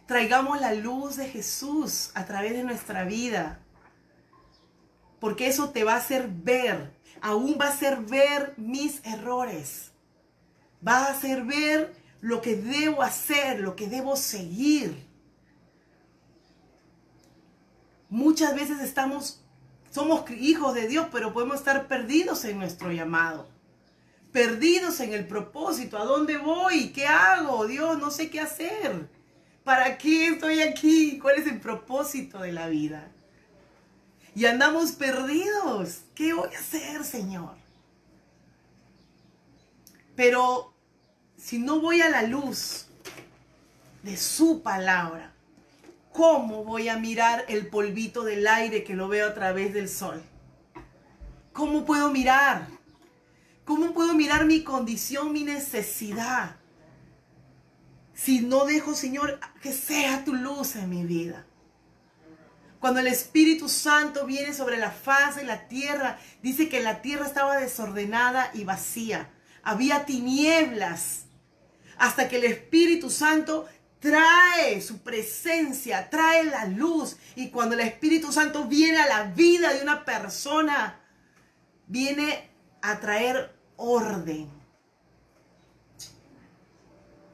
Traigamos 0.06 0.60
la 0.60 0.74
luz 0.74 1.16
de 1.16 1.28
Jesús 1.28 2.10
a 2.14 2.26
través 2.26 2.52
de 2.52 2.64
nuestra 2.64 3.04
vida. 3.04 3.60
Porque 5.20 5.46
eso 5.46 5.70
te 5.70 5.84
va 5.84 5.94
a 5.94 5.98
hacer 5.98 6.28
ver, 6.28 6.92
aún 7.20 7.56
va 7.60 7.66
a 7.66 7.70
hacer 7.70 8.00
ver 8.00 8.54
mis 8.56 9.04
errores. 9.04 9.92
Va 10.86 11.06
a 11.06 11.10
hacer 11.10 11.44
ver 11.44 11.94
lo 12.20 12.40
que 12.42 12.56
debo 12.56 13.02
hacer, 13.02 13.60
lo 13.60 13.76
que 13.76 13.88
debo 13.88 14.16
seguir. 14.16 15.06
Muchas 18.08 18.54
veces 18.54 18.80
estamos, 18.80 19.42
somos 19.90 20.30
hijos 20.30 20.74
de 20.74 20.86
Dios, 20.86 21.08
pero 21.10 21.32
podemos 21.32 21.56
estar 21.56 21.88
perdidos 21.88 22.44
en 22.44 22.58
nuestro 22.58 22.92
llamado. 22.92 23.48
Perdidos 24.32 25.00
en 25.00 25.14
el 25.14 25.26
propósito. 25.26 25.96
¿A 25.98 26.04
dónde 26.04 26.36
voy? 26.36 26.92
¿Qué 26.92 27.06
hago? 27.06 27.66
Dios, 27.66 27.98
no 27.98 28.10
sé 28.10 28.28
qué 28.28 28.40
hacer. 28.40 29.08
¿Para 29.64 29.98
qué 29.98 30.28
estoy 30.28 30.60
aquí? 30.60 31.18
¿Cuál 31.18 31.36
es 31.36 31.46
el 31.46 31.58
propósito 31.58 32.40
de 32.40 32.52
la 32.52 32.68
vida? 32.68 33.10
Y 34.36 34.44
andamos 34.44 34.92
perdidos. 34.92 36.02
¿Qué 36.14 36.34
voy 36.34 36.54
a 36.54 36.58
hacer, 36.58 37.02
Señor? 37.04 37.54
Pero 40.14 40.74
si 41.38 41.58
no 41.58 41.80
voy 41.80 42.02
a 42.02 42.10
la 42.10 42.22
luz 42.22 42.84
de 44.02 44.18
su 44.18 44.60
palabra, 44.60 45.32
¿cómo 46.12 46.64
voy 46.64 46.90
a 46.90 46.98
mirar 46.98 47.46
el 47.48 47.68
polvito 47.68 48.24
del 48.24 48.46
aire 48.46 48.84
que 48.84 48.94
lo 48.94 49.08
veo 49.08 49.26
a 49.26 49.34
través 49.34 49.72
del 49.72 49.88
sol? 49.88 50.22
¿Cómo 51.54 51.86
puedo 51.86 52.10
mirar? 52.10 52.68
¿Cómo 53.64 53.94
puedo 53.94 54.12
mirar 54.12 54.44
mi 54.44 54.62
condición, 54.62 55.32
mi 55.32 55.44
necesidad? 55.44 56.56
Si 58.12 58.40
no 58.40 58.66
dejo, 58.66 58.92
Señor, 58.92 59.40
que 59.62 59.72
sea 59.72 60.26
tu 60.26 60.34
luz 60.34 60.76
en 60.76 60.90
mi 60.90 61.04
vida. 61.04 61.45
Cuando 62.86 63.00
el 63.00 63.08
Espíritu 63.08 63.68
Santo 63.68 64.26
viene 64.26 64.54
sobre 64.54 64.76
la 64.76 64.92
faz 64.92 65.34
de 65.34 65.42
la 65.42 65.66
tierra, 65.66 66.20
dice 66.40 66.68
que 66.68 66.84
la 66.84 67.02
tierra 67.02 67.26
estaba 67.26 67.56
desordenada 67.56 68.52
y 68.54 68.62
vacía. 68.62 69.28
Había 69.64 70.06
tinieblas. 70.06 71.24
Hasta 71.98 72.28
que 72.28 72.36
el 72.36 72.44
Espíritu 72.44 73.10
Santo 73.10 73.66
trae 73.98 74.80
su 74.80 74.98
presencia, 74.98 76.08
trae 76.10 76.44
la 76.44 76.66
luz. 76.66 77.16
Y 77.34 77.50
cuando 77.50 77.74
el 77.74 77.80
Espíritu 77.80 78.30
Santo 78.30 78.66
viene 78.66 78.98
a 78.98 79.08
la 79.08 79.22
vida 79.32 79.74
de 79.74 79.82
una 79.82 80.04
persona, 80.04 81.00
viene 81.88 82.48
a 82.82 83.00
traer 83.00 83.52
orden. 83.74 84.48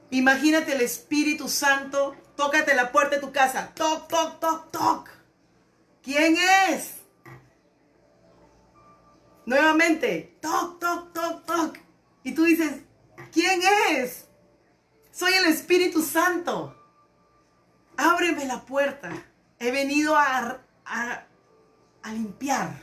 Imagínate 0.08 0.72
el 0.72 0.80
Espíritu 0.80 1.46
Santo, 1.46 2.16
tócate 2.36 2.74
la 2.74 2.90
puerta 2.90 3.16
de 3.16 3.20
tu 3.20 3.32
casa, 3.32 3.70
toc, 3.74 4.08
toc, 4.08 4.40
toc, 4.40 4.70
toc. 4.70 5.21
¿Quién 6.02 6.36
es? 6.68 6.96
Nuevamente, 9.46 10.38
toc, 10.40 10.80
toc, 10.80 11.12
toc, 11.12 11.44
toc. 11.44 11.78
Y 12.24 12.34
tú 12.34 12.44
dices, 12.44 12.82
¿quién 13.32 13.60
es? 13.90 14.26
Soy 15.12 15.32
el 15.34 15.46
Espíritu 15.46 16.02
Santo. 16.02 16.76
Ábreme 17.96 18.46
la 18.46 18.64
puerta. 18.64 19.10
He 19.58 19.70
venido 19.70 20.16
a, 20.16 20.60
a, 20.84 21.26
a 22.02 22.12
limpiar. 22.12 22.82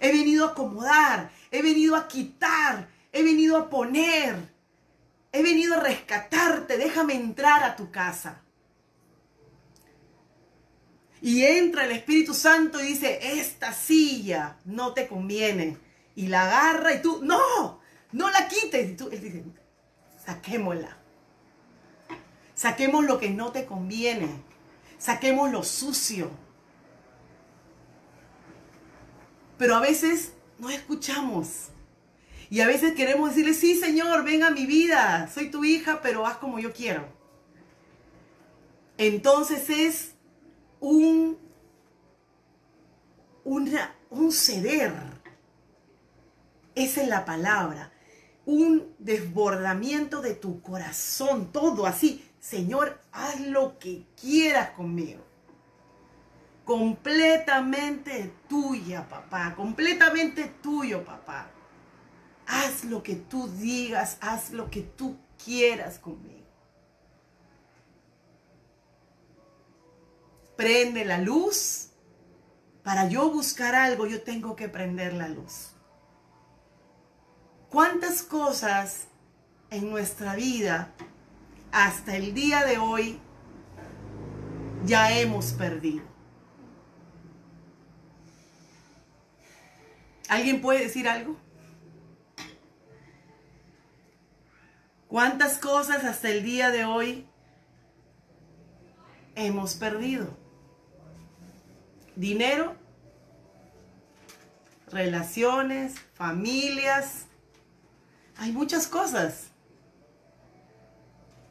He 0.00 0.10
venido 0.10 0.46
a 0.46 0.50
acomodar. 0.50 1.30
He 1.50 1.62
venido 1.62 1.94
a 1.94 2.08
quitar. 2.08 2.88
He 3.12 3.22
venido 3.22 3.56
a 3.56 3.70
poner. 3.70 4.52
He 5.30 5.42
venido 5.42 5.74
a 5.74 5.80
rescatarte. 5.80 6.78
Déjame 6.78 7.14
entrar 7.14 7.62
a 7.62 7.76
tu 7.76 7.90
casa. 7.92 8.43
Y 11.24 11.42
entra 11.42 11.86
el 11.86 11.92
Espíritu 11.92 12.34
Santo 12.34 12.78
y 12.82 12.88
dice, 12.88 13.18
esta 13.40 13.72
silla 13.72 14.58
no 14.66 14.92
te 14.92 15.08
conviene. 15.08 15.78
Y 16.14 16.26
la 16.26 16.42
agarra 16.42 16.92
y 16.92 17.00
tú, 17.00 17.20
no, 17.22 17.80
no 18.12 18.28
la 18.28 18.46
quites. 18.46 18.90
Y 18.90 18.94
tú, 18.94 19.08
él 19.10 19.22
dice, 19.22 19.42
saquémosla. 20.22 20.98
Saquemos 22.54 23.06
lo 23.06 23.18
que 23.18 23.30
no 23.30 23.52
te 23.52 23.64
conviene. 23.64 24.28
Saquemos 24.98 25.50
lo 25.50 25.62
sucio. 25.62 26.30
Pero 29.56 29.76
a 29.76 29.80
veces 29.80 30.34
no 30.58 30.68
escuchamos. 30.68 31.68
Y 32.50 32.60
a 32.60 32.66
veces 32.66 32.92
queremos 32.92 33.30
decirle, 33.30 33.54
sí, 33.54 33.76
Señor, 33.76 34.24
ven 34.24 34.42
a 34.42 34.50
mi 34.50 34.66
vida. 34.66 35.30
Soy 35.32 35.50
tu 35.50 35.64
hija, 35.64 36.02
pero 36.02 36.26
haz 36.26 36.36
como 36.36 36.58
yo 36.58 36.74
quiero. 36.74 37.08
Entonces 38.98 39.70
es 39.70 40.13
un, 40.84 41.38
un 43.44 44.32
ceder. 44.32 44.92
Esa 46.74 47.02
es 47.02 47.08
la 47.08 47.24
palabra. 47.24 47.92
Un 48.44 48.94
desbordamiento 48.98 50.20
de 50.20 50.34
tu 50.34 50.60
corazón, 50.60 51.50
todo 51.52 51.86
así. 51.86 52.28
Señor, 52.38 53.00
haz 53.12 53.40
lo 53.40 53.78
que 53.78 54.04
quieras 54.20 54.70
conmigo. 54.70 55.24
Completamente 56.66 58.34
tuya, 58.48 59.08
papá. 59.08 59.54
Completamente 59.56 60.44
tuyo, 60.62 61.02
papá. 61.04 61.50
Haz 62.46 62.84
lo 62.84 63.02
que 63.02 63.16
tú 63.16 63.48
digas, 63.48 64.18
haz 64.20 64.50
lo 64.50 64.70
que 64.70 64.82
tú 64.82 65.16
quieras 65.42 65.98
conmigo. 65.98 66.43
Prende 70.56 71.04
la 71.04 71.18
luz. 71.18 71.90
Para 72.82 73.08
yo 73.08 73.30
buscar 73.30 73.74
algo, 73.74 74.06
yo 74.06 74.22
tengo 74.22 74.56
que 74.56 74.68
prender 74.68 75.14
la 75.14 75.28
luz. 75.28 75.70
¿Cuántas 77.70 78.22
cosas 78.22 79.08
en 79.70 79.90
nuestra 79.90 80.36
vida 80.36 80.92
hasta 81.72 82.16
el 82.16 82.34
día 82.34 82.64
de 82.64 82.78
hoy 82.78 83.18
ya 84.84 85.18
hemos 85.18 85.52
perdido? 85.52 86.04
¿Alguien 90.28 90.60
puede 90.60 90.84
decir 90.84 91.08
algo? 91.08 91.36
¿Cuántas 95.08 95.58
cosas 95.58 96.04
hasta 96.04 96.28
el 96.28 96.42
día 96.42 96.70
de 96.70 96.84
hoy 96.84 97.26
hemos 99.36 99.74
perdido? 99.74 100.43
Dinero, 102.16 102.76
relaciones, 104.90 105.94
familias, 106.14 107.26
hay 108.36 108.52
muchas 108.52 108.86
cosas. 108.86 109.48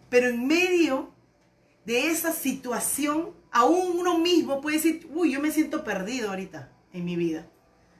Pero 0.10 0.28
en 0.28 0.47
medio 0.47 1.12
de 1.86 2.08
esa 2.08 2.32
situación, 2.32 3.34
aún 3.52 3.99
uno 3.99 4.17
mismo 4.17 4.62
puede 4.62 4.78
decir, 4.78 5.10
uy, 5.13 5.32
yo 5.32 5.39
me 5.39 5.52
siento 5.52 5.84
perdido 5.84 6.30
ahorita 6.30 6.71
en 6.93 7.06
mi 7.06 7.15
vida. 7.15 7.47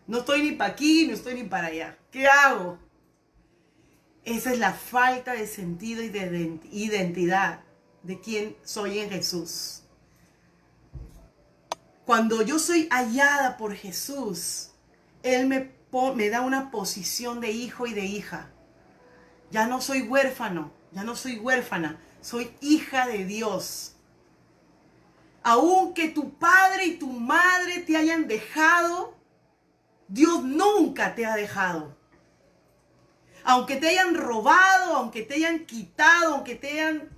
No 0.08 0.20
estoy 0.20 0.44
ni 0.44 0.52
para 0.52 0.72
aquí, 0.72 1.08
no 1.08 1.14
estoy 1.14 1.36
ni 1.36 1.44
para 1.44 1.68
allá. 1.68 1.98
¿Qué 2.12 2.28
hago? 2.28 2.78
Esa 4.26 4.54
es 4.54 4.60
la 4.60 4.74
falta 4.74 5.34
de 5.34 5.48
sentido 5.48 6.02
y 6.02 6.10
de 6.10 6.60
identidad 6.72 7.62
de 8.04 8.20
quién 8.20 8.56
soy 8.64 9.00
en 9.00 9.10
Jesús. 9.10 9.83
Cuando 12.06 12.42
yo 12.42 12.60
soy 12.60 12.88
hallada 12.92 13.56
por 13.58 13.74
Jesús, 13.76 14.72
Él 15.22 15.48
me, 15.48 15.72
me 16.16 16.30
da 16.30 16.42
una 16.42 16.70
posición 16.70 17.40
de 17.40 17.52
hijo 17.52 17.88
y 17.88 17.94
de 17.94 18.06
hija. 18.06 18.50
Ya 19.52 19.68
no 19.68 19.80
soy 19.82 20.02
huérfano, 20.02 20.72
ya 20.92 21.04
no 21.04 21.16
soy 21.16 21.38
huérfana, 21.38 22.00
soy 22.22 22.52
hija 22.60 23.08
de 23.08 23.24
Dios. 23.26 23.96
Aunque 25.44 26.10
tu 26.10 26.38
padre 26.38 26.86
y 26.86 26.98
tu 26.98 27.08
madre 27.08 27.80
te 27.80 27.96
hayan 27.96 28.28
dejado, 28.28 29.16
Dios 30.08 30.44
nunca 30.44 31.16
te 31.16 31.26
ha 31.26 31.36
dejado. 31.36 31.98
Aunque 33.46 33.78
te 33.78 33.90
hayan 33.90 34.16
robado, 34.16 34.96
aunque 34.96 35.22
te 35.22 35.36
hayan 35.36 35.66
quitado, 35.66 36.36
aunque 36.36 36.56
te 36.56 36.72
hayan 36.72 37.10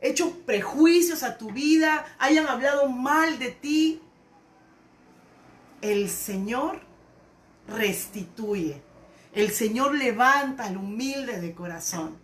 hecho 0.00 0.40
prejuicios 0.46 1.22
a 1.22 1.38
tu 1.38 1.50
vida, 1.50 2.04
hayan 2.18 2.46
hablado 2.46 2.88
mal 2.88 3.38
de 3.38 3.50
ti, 3.50 4.02
el 5.82 6.08
Señor 6.08 6.80
restituye. 7.68 8.82
El 9.32 9.50
Señor 9.50 9.94
levanta 9.94 10.64
al 10.64 10.76
humilde 10.76 11.40
de 11.40 11.54
corazón. 11.54 12.18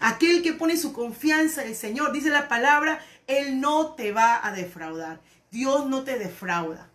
Aquel 0.00 0.42
que 0.42 0.52
pone 0.52 0.76
su 0.76 0.92
confianza 0.92 1.62
en 1.62 1.68
el 1.68 1.76
Señor, 1.76 2.12
dice 2.12 2.30
la 2.30 2.48
palabra, 2.48 3.00
Él 3.26 3.60
no 3.60 3.94
te 3.94 4.12
va 4.12 4.44
a 4.46 4.52
defraudar. 4.52 5.20
Dios 5.50 5.86
no 5.86 6.02
te 6.02 6.18
defrauda. 6.18 6.90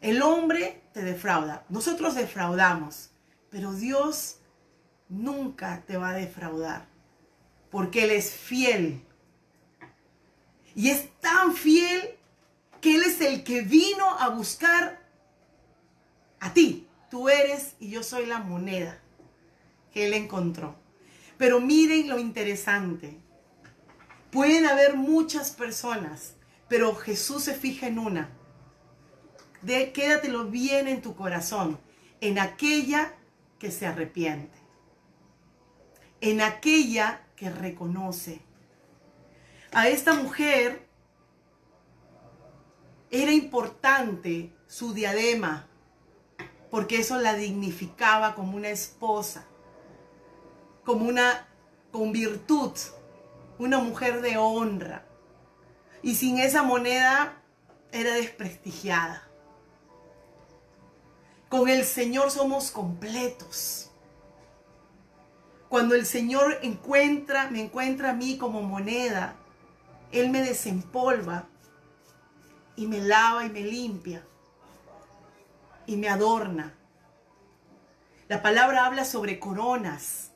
El 0.00 0.22
hombre 0.22 0.82
te 0.92 1.02
defrauda. 1.02 1.64
Nosotros 1.68 2.14
defraudamos. 2.14 3.10
Pero 3.50 3.72
Dios 3.72 4.38
nunca 5.08 5.82
te 5.86 5.96
va 5.96 6.10
a 6.10 6.14
defraudar. 6.14 6.89
Porque 7.70 8.04
Él 8.04 8.10
es 8.10 8.30
fiel. 8.30 9.02
Y 10.74 10.90
es 10.90 11.08
tan 11.20 11.54
fiel 11.54 12.16
que 12.80 12.96
Él 12.96 13.02
es 13.02 13.20
el 13.20 13.44
que 13.44 13.62
vino 13.62 14.08
a 14.18 14.28
buscar 14.30 15.00
a 16.40 16.52
ti. 16.52 16.88
Tú 17.10 17.28
eres 17.28 17.74
y 17.80 17.90
yo 17.90 18.02
soy 18.02 18.26
la 18.26 18.38
moneda 18.38 19.00
que 19.92 20.06
él 20.06 20.14
encontró. 20.14 20.76
Pero 21.36 21.60
miren 21.60 22.08
lo 22.08 22.18
interesante. 22.18 23.16
Pueden 24.30 24.66
haber 24.66 24.96
muchas 24.96 25.50
personas, 25.50 26.34
pero 26.68 26.94
Jesús 26.94 27.44
se 27.44 27.54
fija 27.54 27.88
en 27.88 27.98
una. 27.98 28.30
Quédatelo 29.66 30.46
bien 30.46 30.86
en 30.86 31.02
tu 31.02 31.16
corazón, 31.16 31.78
en 32.20 32.38
aquella 32.38 33.14
que 33.58 33.70
se 33.70 33.86
arrepiente, 33.86 34.56
en 36.20 36.40
aquella 36.40 37.20
que 37.40 37.48
reconoce. 37.48 38.42
A 39.72 39.88
esta 39.88 40.12
mujer 40.12 40.86
era 43.10 43.32
importante 43.32 44.52
su 44.66 44.92
diadema, 44.92 45.66
porque 46.70 46.98
eso 46.98 47.18
la 47.18 47.32
dignificaba 47.34 48.34
como 48.34 48.58
una 48.58 48.68
esposa, 48.68 49.46
como 50.84 51.08
una 51.08 51.48
con 51.90 52.12
virtud, 52.12 52.72
una 53.58 53.78
mujer 53.78 54.20
de 54.20 54.36
honra. 54.36 55.06
Y 56.02 56.16
sin 56.16 56.38
esa 56.38 56.62
moneda 56.62 57.42
era 57.90 58.12
desprestigiada. 58.16 59.26
Con 61.48 61.70
el 61.70 61.86
Señor 61.86 62.30
somos 62.30 62.70
completos. 62.70 63.89
Cuando 65.70 65.94
el 65.94 66.04
Señor 66.04 66.58
encuentra, 66.62 67.48
me 67.48 67.62
encuentra 67.62 68.10
a 68.10 68.12
mí 68.12 68.36
como 68.38 68.60
moneda, 68.60 69.36
Él 70.10 70.28
me 70.28 70.42
desempolva 70.42 71.46
y 72.74 72.88
me 72.88 72.98
lava 72.98 73.46
y 73.46 73.50
me 73.50 73.60
limpia 73.60 74.26
y 75.86 75.96
me 75.96 76.08
adorna. 76.08 76.74
La 78.26 78.42
palabra 78.42 78.84
habla 78.84 79.04
sobre 79.04 79.38
coronas. 79.38 80.32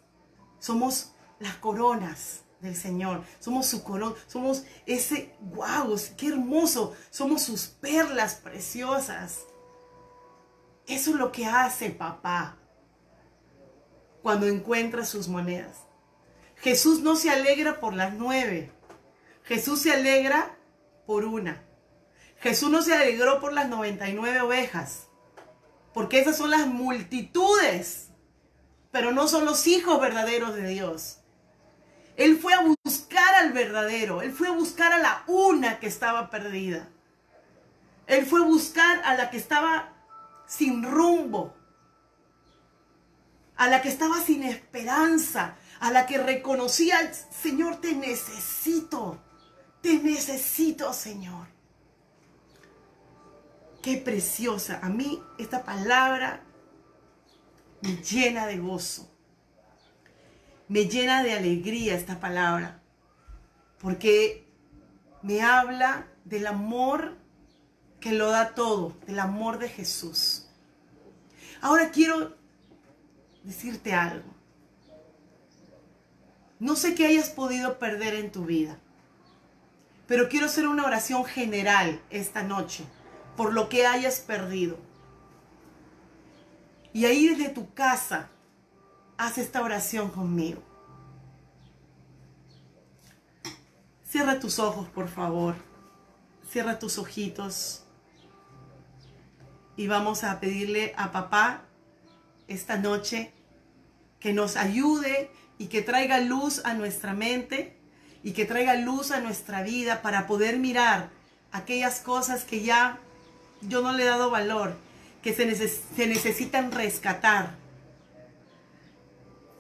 Somos 0.61 1.15
las 1.41 1.57
coronas 1.57 2.43
del 2.61 2.77
Señor. 2.77 3.25
Somos 3.41 3.67
su 3.67 3.83
corona. 3.83 4.15
Somos 4.29 4.65
ese, 4.87 5.35
wow, 5.41 5.97
qué 6.17 6.29
hermoso. 6.29 6.95
Somos 7.11 7.43
sus 7.43 7.67
perlas 7.67 8.37
preciosas. 8.37 9.41
Eso 10.87 11.11
es 11.11 11.17
lo 11.17 11.33
que 11.33 11.45
hace 11.45 11.91
papá 11.91 12.57
cuando 14.25 14.47
encuentra 14.47 15.05
sus 15.05 15.29
monedas. 15.29 15.83
Jesús 16.57 17.01
no 17.01 17.15
se 17.15 17.29
alegra 17.29 17.79
por 17.79 17.93
las 17.93 18.15
nueve. 18.15 18.73
Jesús 19.43 19.83
se 19.83 19.93
alegra 19.93 20.57
por 21.05 21.27
una. 21.27 21.63
Jesús 22.39 22.71
no 22.71 22.81
se 22.81 22.95
alegró 22.95 23.39
por 23.39 23.53
las 23.53 23.69
99 23.69 24.41
ovejas, 24.41 25.09
porque 25.93 26.21
esas 26.21 26.39
son 26.39 26.53
las 26.53 26.67
multitudes, 26.67 28.13
pero 28.91 29.13
no 29.13 29.29
son 29.29 29.45
los 29.45 29.67
hijos 29.67 30.01
verdaderos 30.01 30.55
de 30.55 30.69
Dios. 30.69 31.19
Él 32.17 32.39
fue 32.39 32.55
a 32.55 32.65
buscar 32.83 33.35
al 33.35 33.53
verdadero, 33.53 34.23
él 34.23 34.33
fue 34.33 34.49
a 34.49 34.53
buscar 34.53 34.95
a 34.95 35.01
la 35.01 35.23
una 35.27 35.81
que 35.81 35.87
estaba 35.87 36.31
perdida. 36.31 36.89
Él 38.07 38.25
fue 38.25 38.41
a 38.41 38.45
buscar 38.45 39.03
a 39.05 39.17
la 39.17 39.29
que 39.29 39.37
estaba 39.37 39.93
sin 40.47 40.83
rumbo, 40.83 41.55
a 43.57 43.69
la 43.69 43.83
que 43.83 43.89
estaba 43.89 44.21
sin 44.21 44.43
esperanza, 44.43 45.57
a 45.81 45.91
la 45.91 46.07
que 46.07 46.19
reconocía, 46.19 47.13
Señor, 47.13 47.81
te 47.81 47.95
necesito, 47.95 49.23
te 49.81 49.99
necesito, 49.99 50.93
Señor. 50.93 51.47
Qué 53.83 53.99
preciosa. 53.99 54.81
A 54.83 54.89
mí 54.89 55.23
esta 55.39 55.63
palabra 55.63 56.43
me 57.83 57.97
llena 57.97 58.47
de 58.47 58.59
gozo. 58.59 59.11
Me 60.69 60.87
llena 60.87 61.23
de 61.23 61.35
alegría 61.35 61.95
esta 61.95 62.19
palabra. 62.19 62.81
Porque 63.79 64.49
me 65.23 65.43
habla 65.43 66.07
del 66.25 66.47
amor 66.47 67.19
que 68.01 68.13
lo 68.13 68.31
da 68.31 68.55
todo, 68.55 68.97
del 69.07 69.19
amor 69.19 69.59
de 69.59 69.69
Jesús. 69.69 70.49
Ahora 71.61 71.91
quiero 71.91 72.37
decirte 73.45 73.95
algo. 73.95 74.29
No 76.59 76.75
sé 76.75 76.95
qué 76.95 77.07
hayas 77.07 77.31
podido 77.31 77.79
perder 77.79 78.15
en 78.15 78.33
tu 78.33 78.45
vida, 78.45 78.79
pero 80.09 80.29
quiero 80.29 80.47
hacer 80.47 80.67
una 80.67 80.85
oración 80.85 81.25
general 81.25 82.01
esta 82.11 82.43
noche 82.43 82.85
por 83.37 83.53
lo 83.53 83.69
que 83.69 83.87
hayas 83.87 84.21
perdido. 84.21 84.79
Y 86.93 87.07
ahí 87.07 87.29
desde 87.29 87.49
tu 87.49 87.73
casa, 87.75 88.31
haz 89.17 89.39
esta 89.39 89.63
oración 89.63 90.11
conmigo. 90.11 90.63
Cierra 94.09 94.39
tus 94.39 94.61
ojos, 94.61 94.89
por 94.89 95.09
favor. 95.09 95.57
Cierra 96.49 96.79
tus 96.79 96.99
ojitos. 96.99 97.83
Y 99.77 99.89
vamos 99.89 100.23
a 100.23 100.39
pedirle 100.39 100.95
a 100.97 101.11
papá 101.11 101.65
esta 102.47 102.77
noche 102.77 103.34
que 104.25 104.33
nos 104.33 104.57
ayude 104.57 105.31
y 105.59 105.67
que 105.67 105.83
traiga 105.83 106.19
luz 106.19 106.63
a 106.65 106.73
nuestra 106.73 107.13
mente 107.13 107.77
y 108.23 108.33
que 108.33 108.47
traiga 108.47 108.75
luz 108.75 109.11
a 109.11 109.21
nuestra 109.21 109.63
vida 109.63 110.01
para 110.01 110.27
poder 110.27 110.59
mirar 110.59 111.11
aquellas 111.53 112.01
cosas 112.01 112.45
que 112.45 112.63
ya 112.63 112.99
yo 113.61 113.83
no 113.83 113.93
le 113.93 114.05
he 114.05 114.07
dado 114.07 114.31
valor, 114.31 114.79
que 115.23 115.35
se, 115.35 115.55
se 115.69 116.07
necesitan 116.07 116.73
rescatar. 116.73 117.55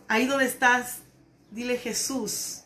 Ahí 0.09 0.24
donde 0.24 0.46
estás, 0.46 1.03
dile 1.50 1.77
Jesús, 1.77 2.62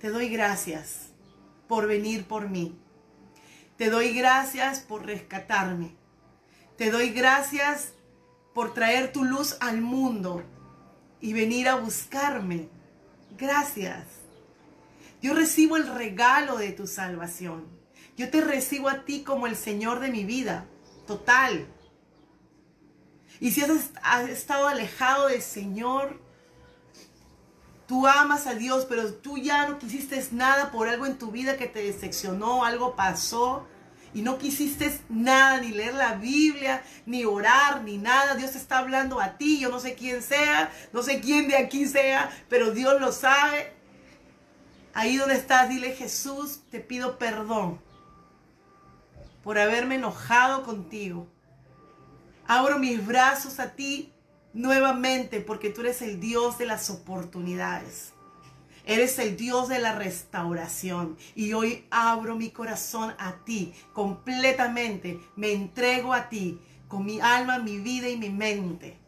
te 0.00 0.10
doy 0.10 0.28
gracias 0.28 1.08
por 1.66 1.88
venir 1.88 2.24
por 2.24 2.48
mí. 2.48 2.78
Te 3.76 3.90
doy 3.90 4.14
gracias 4.14 4.78
por 4.78 5.06
rescatarme. 5.06 5.96
Te 6.76 6.92
doy 6.92 7.10
gracias 7.10 7.94
por 8.60 8.74
traer 8.74 9.10
tu 9.10 9.24
luz 9.24 9.56
al 9.60 9.80
mundo 9.80 10.42
y 11.18 11.32
venir 11.32 11.66
a 11.66 11.76
buscarme. 11.76 12.68
Gracias. 13.38 14.04
Yo 15.22 15.32
recibo 15.32 15.78
el 15.78 15.86
regalo 15.86 16.58
de 16.58 16.72
tu 16.72 16.86
salvación. 16.86 17.64
Yo 18.18 18.28
te 18.28 18.42
recibo 18.42 18.90
a 18.90 19.06
ti 19.06 19.22
como 19.22 19.46
el 19.46 19.56
Señor 19.56 20.00
de 20.00 20.10
mi 20.10 20.24
vida, 20.24 20.66
total. 21.06 21.68
Y 23.40 23.52
si 23.52 23.62
has, 23.62 24.28
estado 24.28 24.68
alejado 24.68 25.28
del 25.28 25.40
Señor, 25.40 26.20
tú 27.86 28.06
amas 28.06 28.46
a 28.46 28.52
Dios, 28.52 28.84
pero 28.86 29.14
tú 29.14 29.38
ya 29.38 29.70
no 29.70 29.78
quisiste 29.78 30.22
nada 30.32 30.70
por 30.70 30.86
algo 30.86 31.06
en 31.06 31.16
tu 31.16 31.30
vida 31.30 31.56
que 31.56 31.66
te 31.66 31.82
decepcionó, 31.82 32.66
algo 32.66 32.94
pasó, 32.94 33.66
y 34.12 34.22
no 34.22 34.38
quisiste 34.38 35.00
nada, 35.08 35.60
ni 35.60 35.70
leer 35.70 35.94
la 35.94 36.14
Biblia, 36.14 36.82
ni 37.06 37.24
orar, 37.24 37.82
ni 37.82 37.96
nada. 37.98 38.34
Dios 38.34 38.56
está 38.56 38.78
hablando 38.78 39.20
a 39.20 39.36
ti, 39.36 39.60
yo 39.60 39.68
no 39.68 39.78
sé 39.78 39.94
quién 39.94 40.22
sea, 40.22 40.70
no 40.92 41.02
sé 41.02 41.20
quién 41.20 41.48
de 41.48 41.56
aquí 41.56 41.86
sea, 41.86 42.30
pero 42.48 42.72
Dios 42.72 43.00
lo 43.00 43.12
sabe. 43.12 43.72
Ahí 44.92 45.16
donde 45.16 45.36
estás, 45.36 45.68
dile 45.68 45.92
Jesús, 45.92 46.60
te 46.70 46.80
pido 46.80 47.18
perdón 47.18 47.80
por 49.44 49.58
haberme 49.58 49.94
enojado 49.94 50.64
contigo. 50.64 51.28
Abro 52.46 52.78
mis 52.78 53.06
brazos 53.06 53.60
a 53.60 53.74
ti 53.74 54.12
nuevamente 54.52 55.40
porque 55.40 55.70
tú 55.70 55.82
eres 55.82 56.02
el 56.02 56.18
Dios 56.18 56.58
de 56.58 56.66
las 56.66 56.90
oportunidades. 56.90 58.12
Eres 58.90 59.20
el 59.20 59.36
Dios 59.36 59.68
de 59.68 59.78
la 59.78 59.94
restauración. 59.94 61.16
Y 61.36 61.52
hoy 61.52 61.86
abro 61.92 62.34
mi 62.34 62.50
corazón 62.50 63.14
a 63.20 63.36
ti 63.44 63.72
completamente. 63.92 65.20
Me 65.36 65.52
entrego 65.52 66.12
a 66.12 66.28
ti 66.28 66.60
con 66.88 67.04
mi 67.04 67.20
alma, 67.20 67.60
mi 67.60 67.78
vida 67.78 68.08
y 68.08 68.16
mi 68.16 68.30
mente. 68.30 68.98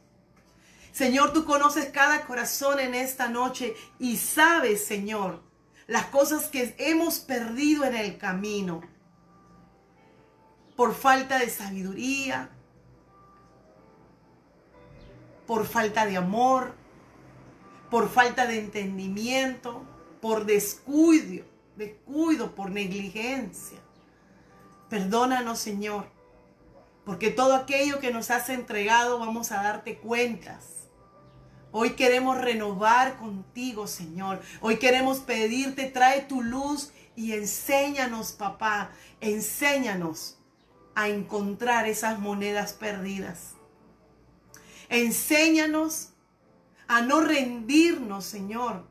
Señor, 0.92 1.32
tú 1.32 1.44
conoces 1.44 1.86
cada 1.86 2.26
corazón 2.26 2.78
en 2.78 2.94
esta 2.94 3.26
noche 3.26 3.74
y 3.98 4.18
sabes, 4.18 4.86
Señor, 4.86 5.42
las 5.88 6.06
cosas 6.06 6.44
que 6.44 6.76
hemos 6.78 7.18
perdido 7.18 7.84
en 7.84 7.96
el 7.96 8.18
camino 8.18 8.82
por 10.76 10.94
falta 10.94 11.40
de 11.40 11.50
sabiduría, 11.50 12.50
por 15.44 15.66
falta 15.66 16.06
de 16.06 16.18
amor, 16.18 16.80
por 17.92 18.08
falta 18.08 18.46
de 18.46 18.58
entendimiento, 18.58 19.84
por 20.22 20.46
descuido, 20.46 21.44
descuido, 21.76 22.54
por 22.54 22.70
negligencia. 22.70 23.76
Perdónanos, 24.88 25.58
Señor, 25.58 26.06
porque 27.04 27.28
todo 27.28 27.54
aquello 27.54 28.00
que 28.00 28.10
nos 28.10 28.30
has 28.30 28.48
entregado 28.48 29.18
vamos 29.18 29.52
a 29.52 29.62
darte 29.62 29.98
cuentas. 29.98 30.88
Hoy 31.70 31.90
queremos 31.90 32.38
renovar 32.38 33.18
contigo, 33.18 33.86
Señor. 33.86 34.40
Hoy 34.62 34.78
queremos 34.78 35.18
pedirte, 35.18 35.84
trae 35.84 36.22
tu 36.22 36.40
luz 36.40 36.92
y 37.14 37.32
enséñanos, 37.32 38.32
papá, 38.32 38.92
enséñanos 39.20 40.38
a 40.94 41.10
encontrar 41.10 41.86
esas 41.86 42.18
monedas 42.18 42.72
perdidas. 42.72 43.50
Enséñanos 44.88 46.11
a 46.88 47.02
no 47.02 47.20
rendirnos, 47.20 48.24
Señor. 48.24 48.86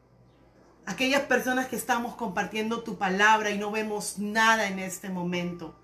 Aquellas 0.85 1.23
personas 1.23 1.67
que 1.67 1.75
estamos 1.75 2.15
compartiendo 2.15 2.83
tu 2.83 2.97
palabra 2.97 3.51
y 3.51 3.57
no 3.57 3.71
vemos 3.71 4.17
nada 4.17 4.67
en 4.67 4.79
este 4.79 5.09
momento. 5.09 5.75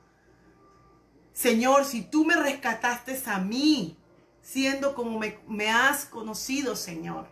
Señor, 1.34 1.86
si 1.86 2.02
tú 2.02 2.26
me 2.26 2.36
rescataste 2.36 3.22
a 3.28 3.38
mí, 3.38 3.96
siendo 4.42 4.96
como 4.96 5.20
me, 5.48 5.70
has 5.70 6.06
conocido, 6.06 6.76
Señor, 6.76 7.28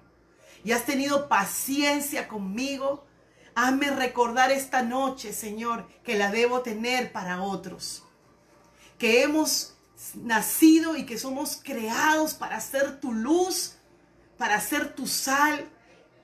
y 0.63 0.73
has 0.73 0.85
tenido 0.85 1.27
paciencia 1.27 2.27
conmigo, 2.27 3.03
hazme 3.55 3.89
recordar 3.89 4.51
esta 4.51 4.83
noche, 4.83 5.33
Señor, 5.33 5.87
que 6.03 6.17
la 6.17 6.29
debo 6.29 6.61
tener 6.61 7.11
para 7.11 7.41
otros. 7.41 8.03
Que 8.99 9.23
hemos 9.23 9.75
nacido 10.13 10.95
y 10.97 11.05
que 11.05 11.17
somos 11.17 11.59
creados 11.63 12.33
para 12.35 12.59
ser 12.59 12.99
tu 12.99 13.11
luz, 13.11 13.74
para 14.37 14.59
ser 14.61 14.95
tu 14.95 15.07
sal 15.07 15.69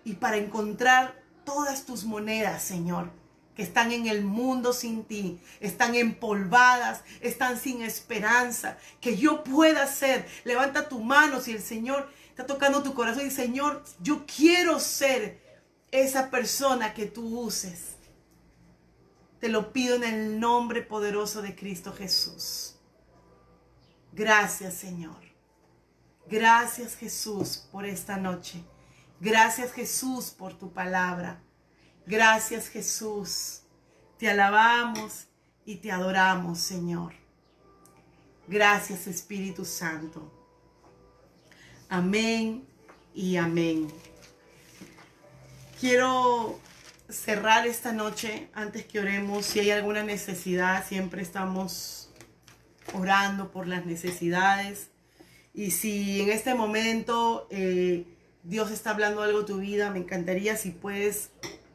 y 0.04 0.14
para 0.14 0.38
encontrar 0.38 1.22
todas 1.46 1.86
tus 1.86 2.04
monedas, 2.04 2.64
Señor 2.64 3.22
que 3.56 3.64
están 3.64 3.92
en 3.92 4.08
el 4.08 4.24
mundo 4.24 4.74
sin 4.74 5.04
ti, 5.04 5.40
están 5.60 5.96
empolvadas, 5.96 7.04
están 7.20 7.60
sin 7.60 7.82
esperanza, 7.82 8.78
que 9.00 9.18
yo 9.18 9.44
pueda 9.44 9.88
ser. 9.88 10.26
Levanta 10.44 10.88
tu 10.88 11.00
mano 11.00 11.42
si 11.42 11.52
el 11.52 11.62
Señor 11.62 12.10
está 12.30 12.46
tocando 12.46 12.82
tu 12.82 12.94
corazón 12.94 13.28
y 13.28 13.32
Señor, 13.32 13.84
yo 14.00 14.26
quiero 14.26 14.80
ser 14.80 15.42
esa 15.92 16.30
persona 16.30 16.94
que 16.94 17.06
tú 17.06 17.40
uses. 17.40 17.98
Te 19.40 19.50
lo 19.50 19.74
pido 19.74 19.96
en 19.96 20.04
el 20.04 20.40
nombre 20.40 20.82
poderoso 20.82 21.42
de 21.42 21.56
Cristo 21.56 21.94
Jesús. 21.94 22.76
Gracias 24.14 24.76
Señor. 24.76 25.31
Gracias 26.28 26.96
Jesús 26.96 27.68
por 27.72 27.86
esta 27.86 28.18
noche. 28.18 28.64
Gracias 29.20 29.72
Jesús 29.72 30.32
por 30.32 30.58
tu 30.58 30.72
palabra. 30.72 31.42
Gracias 32.06 32.68
Jesús. 32.68 33.62
Te 34.18 34.30
alabamos 34.30 35.28
y 35.66 35.78
te 35.78 35.92
adoramos, 35.92 36.60
Señor. 36.60 37.14
Gracias 38.48 39.08
Espíritu 39.08 39.66
Santo. 39.66 40.32
Amén 41.90 42.66
y 43.14 43.36
amén. 43.38 43.88
Quiero 45.80 46.60
cerrar 47.10 47.68
esta 47.68 47.92
noche 47.92 48.50
antes 48.54 48.86
que 48.86 49.00
oremos. 49.00 49.46
Si 49.46 49.60
hay 49.60 49.72
alguna 49.72 50.04
necesidad, 50.04 50.86
siempre 50.88 51.22
estamos 51.22 52.12
orando 52.94 53.52
por 53.52 53.68
las 53.68 53.86
necesidades. 53.86 54.91
Y 55.54 55.72
si 55.72 56.22
en 56.22 56.30
este 56.30 56.56
momento 56.56 57.48
eh, 57.52 58.06
Dios 58.44 58.72
está 58.72 58.92
hablando 58.92 59.22
algo 59.22 59.40
de 59.40 59.46
tu 59.46 59.58
vida, 59.58 59.92
me 59.92 60.00
encantaría 60.00 60.56
si 60.56 60.72
puedes 60.72 61.32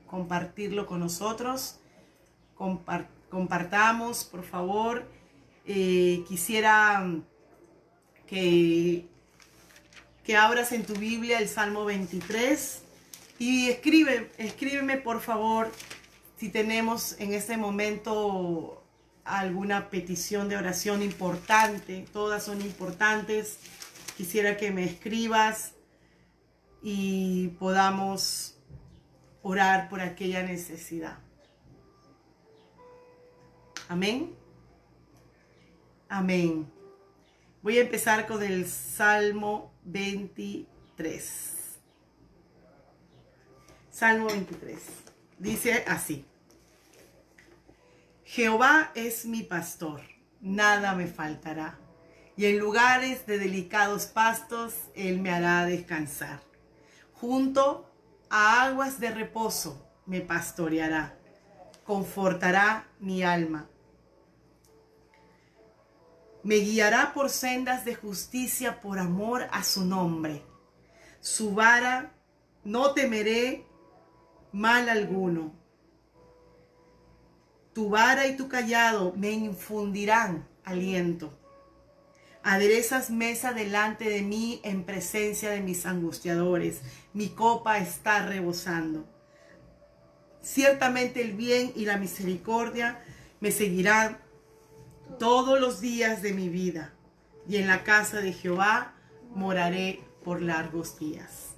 compartirlo 0.06 0.86
con 0.86 1.00
nosotros. 1.00 1.78
compartamos, 3.28 4.24
por 4.24 4.44
favor. 4.44 5.04
Eh, 5.66 6.24
quisiera 6.28 7.04
que, 8.26 9.06
que 10.24 10.36
abras 10.36 10.72
en 10.72 10.84
tu 10.84 10.94
Biblia 10.94 11.38
el 11.38 11.48
Salmo 11.48 11.84
23 11.84 12.82
y 13.38 13.68
escribe, 13.68 14.30
escríbeme 14.38 14.96
por 14.96 15.20
favor 15.20 15.70
si 16.38 16.48
tenemos 16.48 17.16
en 17.18 17.34
este 17.34 17.56
momento 17.56 18.75
alguna 19.26 19.90
petición 19.90 20.48
de 20.48 20.56
oración 20.56 21.02
importante. 21.02 22.06
Todas 22.12 22.44
son 22.44 22.60
importantes. 22.60 23.58
Quisiera 24.16 24.56
que 24.56 24.70
me 24.70 24.84
escribas 24.84 25.72
y 26.82 27.48
podamos 27.58 28.56
orar 29.42 29.88
por 29.88 30.00
aquella 30.00 30.42
necesidad. 30.42 31.18
Amén. 33.88 34.34
Amén. 36.08 36.70
Voy 37.62 37.78
a 37.78 37.82
empezar 37.82 38.26
con 38.26 38.42
el 38.42 38.66
Salmo 38.66 39.72
23. 39.84 41.52
Salmo 43.90 44.26
23. 44.28 44.78
Dice 45.38 45.84
así. 45.86 46.24
Jehová 48.28 48.90
es 48.96 49.24
mi 49.24 49.44
pastor, 49.44 50.00
nada 50.40 50.96
me 50.96 51.06
faltará. 51.06 51.78
Y 52.36 52.46
en 52.46 52.58
lugares 52.58 53.24
de 53.24 53.38
delicados 53.38 54.06
pastos, 54.06 54.74
Él 54.96 55.20
me 55.20 55.30
hará 55.30 55.64
descansar. 55.64 56.42
Junto 57.12 57.88
a 58.28 58.64
aguas 58.64 58.98
de 58.98 59.12
reposo 59.12 59.88
me 60.06 60.20
pastoreará, 60.20 61.16
confortará 61.84 62.88
mi 62.98 63.22
alma. 63.22 63.70
Me 66.42 66.56
guiará 66.56 67.12
por 67.14 67.30
sendas 67.30 67.84
de 67.84 67.94
justicia 67.94 68.80
por 68.80 68.98
amor 68.98 69.46
a 69.52 69.62
su 69.62 69.84
nombre. 69.84 70.42
Su 71.20 71.54
vara 71.54 72.12
no 72.64 72.92
temeré 72.92 73.64
mal 74.50 74.88
alguno. 74.88 75.54
Tu 77.76 77.90
vara 77.90 78.26
y 78.26 78.38
tu 78.38 78.48
callado 78.48 79.12
me 79.18 79.32
infundirán 79.32 80.48
aliento. 80.64 81.38
Aderezas 82.42 83.10
mesa 83.10 83.52
delante 83.52 84.08
de 84.08 84.22
mí 84.22 84.62
en 84.64 84.84
presencia 84.84 85.50
de 85.50 85.60
mis 85.60 85.84
angustiadores. 85.84 86.80
Mi 87.12 87.28
copa 87.28 87.76
está 87.76 88.24
rebosando. 88.24 89.06
Ciertamente 90.40 91.20
el 91.20 91.34
bien 91.34 91.70
y 91.76 91.84
la 91.84 91.98
misericordia 91.98 93.04
me 93.40 93.50
seguirán 93.50 94.22
todos 95.18 95.60
los 95.60 95.78
días 95.78 96.22
de 96.22 96.32
mi 96.32 96.48
vida. 96.48 96.94
Y 97.46 97.56
en 97.56 97.66
la 97.66 97.84
casa 97.84 98.22
de 98.22 98.32
Jehová 98.32 98.94
moraré 99.34 100.00
por 100.24 100.40
largos 100.40 100.98
días. 100.98 101.56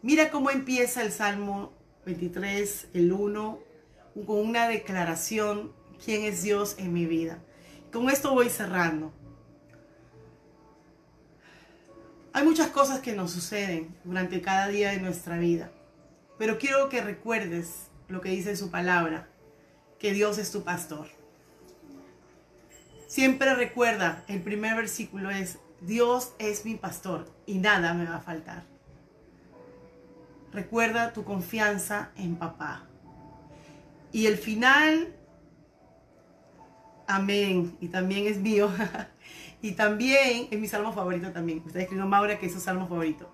Mira 0.00 0.30
cómo 0.30 0.48
empieza 0.48 1.02
el 1.02 1.12
Salmo 1.12 1.74
23, 2.06 2.88
el 2.94 3.12
1, 3.12 3.71
con 4.14 4.38
una 4.38 4.68
declaración, 4.68 5.72
quién 6.04 6.24
es 6.24 6.42
Dios 6.42 6.76
en 6.78 6.92
mi 6.92 7.06
vida. 7.06 7.38
Con 7.92 8.08
esto 8.10 8.32
voy 8.32 8.48
cerrando. 8.48 9.12
Hay 12.34 12.44
muchas 12.44 12.68
cosas 12.68 13.00
que 13.00 13.12
nos 13.12 13.30
suceden 13.30 13.94
durante 14.04 14.40
cada 14.40 14.68
día 14.68 14.90
de 14.90 15.00
nuestra 15.00 15.36
vida, 15.36 15.70
pero 16.38 16.58
quiero 16.58 16.88
que 16.88 17.02
recuerdes 17.02 17.90
lo 18.08 18.22
que 18.22 18.30
dice 18.30 18.56
su 18.56 18.70
palabra, 18.70 19.28
que 19.98 20.12
Dios 20.12 20.38
es 20.38 20.50
tu 20.50 20.64
pastor. 20.64 21.08
Siempre 23.06 23.54
recuerda, 23.54 24.24
el 24.28 24.40
primer 24.40 24.74
versículo 24.76 25.30
es, 25.30 25.58
Dios 25.82 26.32
es 26.38 26.64
mi 26.64 26.76
pastor 26.76 27.30
y 27.44 27.58
nada 27.58 27.92
me 27.92 28.06
va 28.06 28.16
a 28.16 28.20
faltar. 28.22 28.64
Recuerda 30.52 31.12
tu 31.12 31.24
confianza 31.24 32.12
en 32.16 32.36
papá. 32.36 32.86
Y 34.12 34.26
el 34.26 34.36
final, 34.36 35.16
amén, 37.06 37.76
y 37.80 37.88
también 37.88 38.26
es 38.26 38.38
mío. 38.38 38.70
Y 39.64 39.72
también, 39.72 40.48
es 40.50 40.58
mi 40.58 40.66
salmo 40.66 40.92
favorito 40.92 41.30
también. 41.30 41.62
Está 41.64 41.78
escribiendo 41.78 42.10
Maura 42.10 42.36
que 42.36 42.46
es 42.46 42.52
su 42.52 42.58
salmo 42.58 42.88
favorito. 42.88 43.32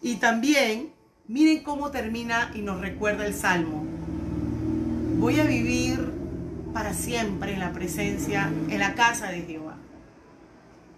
Y 0.00 0.16
también, 0.16 0.92
miren 1.26 1.64
cómo 1.64 1.90
termina 1.90 2.52
y 2.54 2.62
nos 2.62 2.80
recuerda 2.80 3.26
el 3.26 3.34
salmo. 3.34 3.84
Voy 5.18 5.40
a 5.40 5.44
vivir 5.44 6.12
para 6.72 6.94
siempre 6.94 7.54
en 7.54 7.58
la 7.58 7.72
presencia, 7.72 8.52
en 8.68 8.78
la 8.78 8.94
casa 8.94 9.32
de 9.32 9.42
Jehová. 9.42 9.76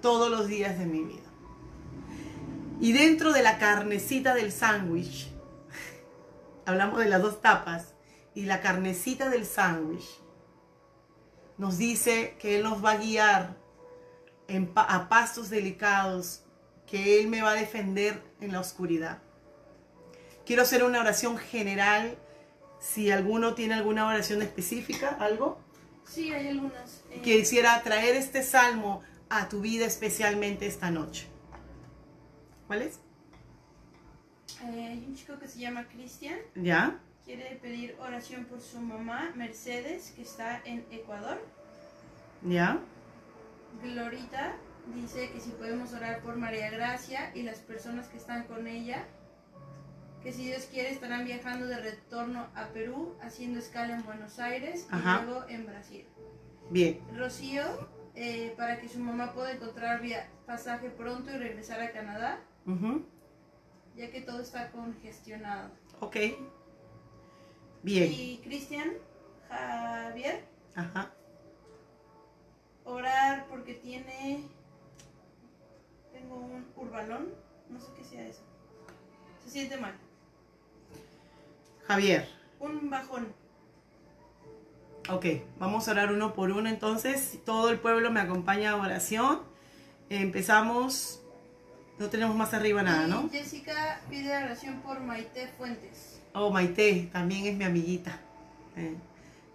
Todos 0.03 0.31
los 0.31 0.47
días 0.47 0.79
de 0.79 0.85
mi 0.85 1.05
vida. 1.05 1.31
Y 2.83 2.93
dentro 2.93 3.33
de 3.33 3.43
la 3.43 3.59
carnecita 3.59 4.35
del 4.35 4.53
sándwich, 4.53 5.31
hablamos 6.67 6.99
de 6.99 7.09
las 7.09 7.23
dos 7.23 7.41
tapas, 7.41 7.95
y 8.41 8.47
la 8.47 8.63
carnecita 8.63 9.29
del 9.29 9.45
sándwich 9.45 10.19
nos 11.59 11.77
dice 11.77 12.37
que 12.39 12.57
Él 12.57 12.63
nos 12.63 12.83
va 12.83 12.93
a 12.93 12.97
guiar 12.97 13.59
a 14.77 15.09
pastos 15.11 15.51
delicados, 15.51 16.43
que 16.87 17.21
Él 17.21 17.29
me 17.29 17.43
va 17.43 17.51
a 17.51 17.55
defender 17.55 18.23
en 18.41 18.53
la 18.53 18.61
oscuridad. 18.61 19.19
Quiero 20.47 20.63
hacer 20.63 20.85
una 20.85 21.01
oración 21.01 21.37
general. 21.37 22.17
Si 22.79 23.11
alguno 23.11 23.55
tiene 23.55 23.75
alguna 23.75 24.07
oración 24.07 24.41
específica, 24.41 25.19
algo. 25.21 25.61
Sí, 26.07 26.33
hay 26.33 26.49
algunas. 26.49 27.05
Eh... 27.11 27.21
Quisiera 27.21 27.83
traer 27.83 28.17
este 28.17 28.43
salmo 28.43 29.03
a 29.29 29.51
tu 29.51 29.61
vida 29.61 29.85
especialmente 29.85 30.65
esta 30.65 30.91
noche. 30.91 31.27
¿Cuál 32.67 32.81
es? 32.81 33.01
Eh, 34.63 34.89
hay 34.93 35.05
un 35.07 35.15
chico 35.15 35.39
que 35.39 35.47
se 35.47 35.59
llama 35.59 35.87
Cristian. 35.89 36.39
¿Ya? 36.55 36.99
Quiere 37.25 37.59
pedir 37.63 37.97
oración 38.01 38.45
por 38.47 38.61
su 38.61 38.81
mamá, 38.81 39.33
Mercedes, 39.37 40.13
que 40.17 40.23
está 40.23 40.61
en 40.65 40.85
Ecuador. 40.91 41.39
¿Ya? 42.43 42.81
Glorita 43.83 44.57
dice 44.95 45.31
que 45.31 45.41
si 45.41 45.51
podemos 45.51 45.93
orar 45.93 46.21
por 46.23 46.37
María 46.37 46.71
Gracia 46.71 47.31
y 47.35 47.43
las 47.43 47.59
personas 47.59 48.09
que 48.09 48.17
están 48.17 48.45
con 48.45 48.67
ella, 48.67 49.05
que 50.23 50.33
si 50.33 50.45
Dios 50.47 50.65
quiere 50.71 50.91
estarán 50.91 51.25
viajando 51.25 51.67
de 51.67 51.77
retorno 51.79 52.49
a 52.55 52.67
Perú, 52.69 53.15
haciendo 53.23 53.59
escala 53.59 53.95
en 53.95 54.05
Buenos 54.05 54.39
Aires 54.39 54.87
Ajá. 54.91 55.21
y 55.23 55.27
luego 55.27 55.45
en 55.49 55.67
Brasil. 55.67 56.07
Bien. 56.71 57.01
Rocío, 57.17 57.63
eh, 58.15 58.55
para 58.57 58.81
que 58.81 58.89
su 58.89 58.99
mamá 58.99 59.33
pueda 59.33 59.53
encontrar 59.53 60.01
via- 60.01 60.29
pasaje 60.47 60.91
pronto 60.91 61.31
y 61.31 61.37
regresar 61.39 61.81
a 61.81 61.93
Canadá, 61.93 62.41
Ujú. 62.67 63.05
ya 63.97 64.11
que 64.11 64.21
todo 64.21 64.41
está 64.43 64.71
congestionado. 64.73 65.71
Ok. 66.01 66.17
Bien. 67.83 68.13
Y 68.13 68.39
Cristian, 68.45 68.93
Javier, 69.49 70.45
Ajá. 70.75 71.11
orar 72.85 73.47
porque 73.49 73.75
tiene. 73.75 74.45
Tengo 76.13 76.37
un 76.37 76.67
urbalón, 76.77 77.29
no 77.71 77.81
sé 77.81 77.87
qué 77.97 78.05
sea 78.05 78.27
eso. 78.27 78.43
Se 79.45 79.51
siente 79.51 79.77
mal. 79.77 79.95
Javier. 81.87 82.29
Un 82.59 82.91
bajón. 82.91 83.33
Ok, 85.09 85.25
vamos 85.59 85.89
a 85.89 85.93
orar 85.93 86.13
uno 86.13 86.35
por 86.35 86.51
uno 86.51 86.69
entonces. 86.69 87.39
Todo 87.45 87.71
el 87.71 87.79
pueblo 87.81 88.11
me 88.11 88.21
acompaña 88.21 88.73
a 88.73 88.77
oración. 88.77 89.41
Empezamos. 90.11 91.23
No 91.99 92.09
tenemos 92.09 92.37
más 92.37 92.55
arriba 92.55 92.83
nada, 92.83 93.07
¿no? 93.07 93.29
Jessica 93.31 94.01
pide 94.09 94.37
oración 94.37 94.81
por 94.83 95.01
Maite 95.01 95.49
Fuentes. 95.59 96.20
Oh, 96.33 96.51
Maite, 96.51 97.09
también 97.13 97.47
es 97.47 97.57
mi 97.57 97.65
amiguita. 97.65 98.21
Eh, 98.77 98.97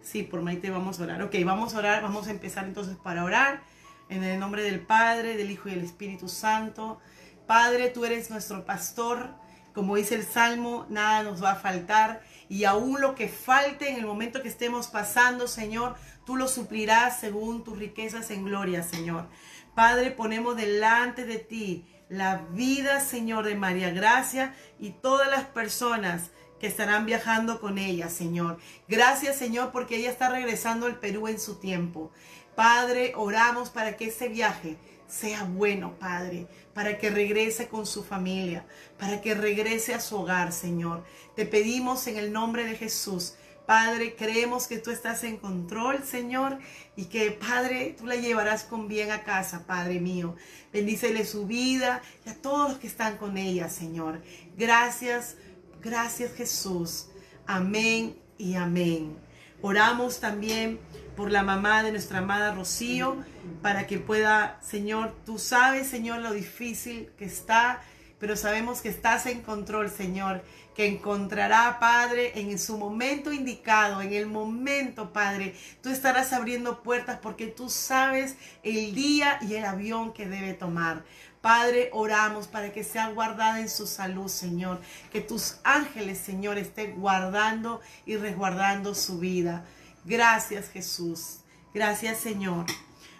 sí, 0.02 0.24
por 0.24 0.42
Maite 0.42 0.70
vamos 0.70 1.00
a 1.00 1.04
orar. 1.04 1.22
Ok, 1.22 1.36
vamos 1.46 1.74
a 1.74 1.80
orar, 1.80 2.04
vamos 2.04 2.28
a 2.28 2.32
empezar 2.32 2.66
entonces 2.66 2.98
para 2.98 3.24
orar. 3.24 3.62
En 4.10 4.24
el 4.24 4.40
nombre 4.40 4.62
del 4.62 4.82
Padre, 4.82 5.38
del 5.38 5.52
Hijo 5.52 5.70
y 5.70 5.76
del 5.76 5.86
Espíritu 5.86 6.28
Santo. 6.28 7.00
Padre, 7.48 7.90
tú 7.90 8.04
eres 8.04 8.30
nuestro 8.30 8.66
pastor. 8.66 9.30
Como 9.74 9.96
dice 9.96 10.16
el 10.16 10.26
Salmo, 10.26 10.86
nada 10.90 11.24
nos 11.24 11.42
va 11.42 11.52
a 11.52 11.56
faltar. 11.56 12.22
Y 12.50 12.66
aún 12.66 13.00
lo 13.00 13.16
que 13.16 13.30
falte 13.30 13.90
en 13.90 13.96
el 13.96 14.06
momento 14.06 14.42
que 14.42 14.50
estemos 14.50 14.88
pasando, 14.88 15.48
Señor, 15.48 15.96
tú 16.26 16.36
lo 16.36 16.50
suplirás 16.50 17.20
según 17.20 17.64
tus 17.64 17.80
riquezas 17.80 18.32
en 18.32 18.44
gloria, 18.44 18.84
Señor. 18.84 19.28
Padre, 19.76 20.12
ponemos 20.12 20.58
delante 20.58 21.26
de 21.26 21.38
ti 21.38 21.86
la 22.10 22.38
vida, 22.52 23.00
Señor, 23.00 23.46
de 23.46 23.56
María 23.56 23.92
Gracia 23.92 24.54
y 24.78 24.92
todas 24.92 25.30
las 25.30 25.46
personas 25.46 26.32
que 26.60 26.68
estarán 26.68 27.06
viajando 27.06 27.60
con 27.60 27.78
ella, 27.78 28.10
Señor. 28.10 28.58
Gracias, 28.88 29.38
Señor, 29.38 29.72
porque 29.72 29.98
ella 29.98 30.12
está 30.12 30.30
regresando 30.30 30.86
al 30.86 31.00
Perú 31.00 31.28
en 31.28 31.40
su 31.40 31.56
tiempo. 31.56 32.12
Padre, 32.56 33.14
oramos 33.16 33.70
para 33.70 33.98
que 33.98 34.06
ese 34.08 34.30
viaje 34.30 34.78
sea 35.08 35.44
bueno, 35.44 35.96
Padre, 36.00 36.48
para 36.74 36.98
que 36.98 37.10
regrese 37.10 37.68
con 37.68 37.86
su 37.86 38.04
familia, 38.04 38.66
para 38.98 39.22
que 39.22 39.36
regrese 39.36 39.94
a 39.94 40.00
su 40.00 40.18
hogar, 40.18 40.52
Señor. 40.52 41.04
Te 41.36 41.46
pedimos 41.46 42.08
en 42.08 42.18
el 42.18 42.32
nombre 42.32 42.66
de 42.66 42.76
Jesús. 42.76 43.36
Padre, 43.66 44.16
creemos 44.16 44.68
que 44.68 44.78
tú 44.78 44.92
estás 44.92 45.24
en 45.24 45.38
control, 45.38 46.04
Señor, 46.04 46.60
y 46.96 47.06
que, 47.06 47.32
Padre, 47.32 47.96
tú 47.98 48.06
la 48.06 48.16
llevarás 48.16 48.64
con 48.64 48.88
bien 48.88 49.12
a 49.12 49.24
casa, 49.24 49.66
Padre 49.66 50.00
mío. 50.00 50.36
Bendícele 50.72 51.26
su 51.26 51.48
vida 51.48 52.02
y 52.26 52.30
a 52.30 52.36
todos 52.36 52.70
los 52.70 52.80
que 52.80 52.88
están 52.88 53.18
con 53.18 53.38
ella, 53.38 53.70
Señor. 53.70 54.22
Gracias, 54.56 55.38
gracias 55.86 56.34
Jesús. 56.34 57.10
Amén 57.46 58.18
y 58.40 58.56
amén. 58.56 59.16
Oramos 59.62 60.20
también 60.20 60.80
por 61.16 61.32
la 61.32 61.44
mamá 61.44 61.84
de 61.84 61.92
nuestra 61.92 62.20
amada 62.20 62.54
Rocío, 62.54 63.24
para 63.62 63.86
que 63.86 64.00
pueda, 64.00 64.60
Señor, 64.64 65.16
tú 65.26 65.38
sabes, 65.38 65.88
Señor, 65.88 66.22
lo 66.22 66.34
difícil 66.34 67.12
que 67.18 67.26
está, 67.26 67.84
pero 68.20 68.36
sabemos 68.36 68.82
que 68.82 68.90
estás 68.90 69.28
en 69.28 69.42
control, 69.42 69.92
Señor, 69.92 70.44
que 70.74 70.88
encontrará, 70.88 71.78
Padre, 71.80 72.34
en 72.40 72.58
su 72.58 72.78
momento 72.78 73.32
indicado, 73.32 74.02
en 74.02 74.12
el 74.12 74.26
momento, 74.26 75.14
Padre, 75.14 75.56
tú 75.82 75.90
estarás 75.90 76.34
abriendo 76.34 76.82
puertas 76.82 77.20
porque 77.22 77.48
tú 77.48 77.70
sabes 77.70 78.36
el 78.64 78.94
día 78.96 79.38
y 79.42 79.54
el 79.54 79.66
avión 79.66 80.14
que 80.14 80.28
debe 80.28 80.54
tomar. 80.54 81.06
Padre, 81.46 81.92
oramos 81.94 82.48
para 82.48 82.74
que 82.74 82.84
sea 82.84 83.10
guardada 83.10 83.60
en 83.60 83.70
su 83.70 83.86
salud, 83.86 84.30
Señor. 84.30 84.82
Que 85.12 85.22
tus 85.22 85.58
ángeles, 85.64 86.18
Señor, 86.18 86.58
estén 86.58 87.00
guardando 87.00 87.82
y 88.04 88.18
resguardando 88.18 88.96
su 88.96 89.20
vida. 89.20 89.64
Gracias, 90.06 90.70
Jesús. 90.70 91.42
Gracias, 91.72 92.18
Señor. 92.18 92.66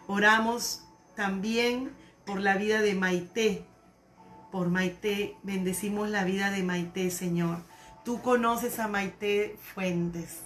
Oramos 0.08 0.82
también 1.16 1.96
por 2.26 2.40
la 2.42 2.56
vida 2.56 2.82
de 2.82 2.96
Maite. 2.96 3.64
Por 4.52 4.70
Maite, 4.70 5.38
bendecimos 5.44 6.10
la 6.10 6.24
vida 6.24 6.50
de 6.50 6.64
Maite, 6.64 7.12
Señor. 7.12 7.60
Tú 8.04 8.24
conoces 8.24 8.80
a 8.80 8.88
Maite 8.88 9.56
Fuentes. 9.76 10.40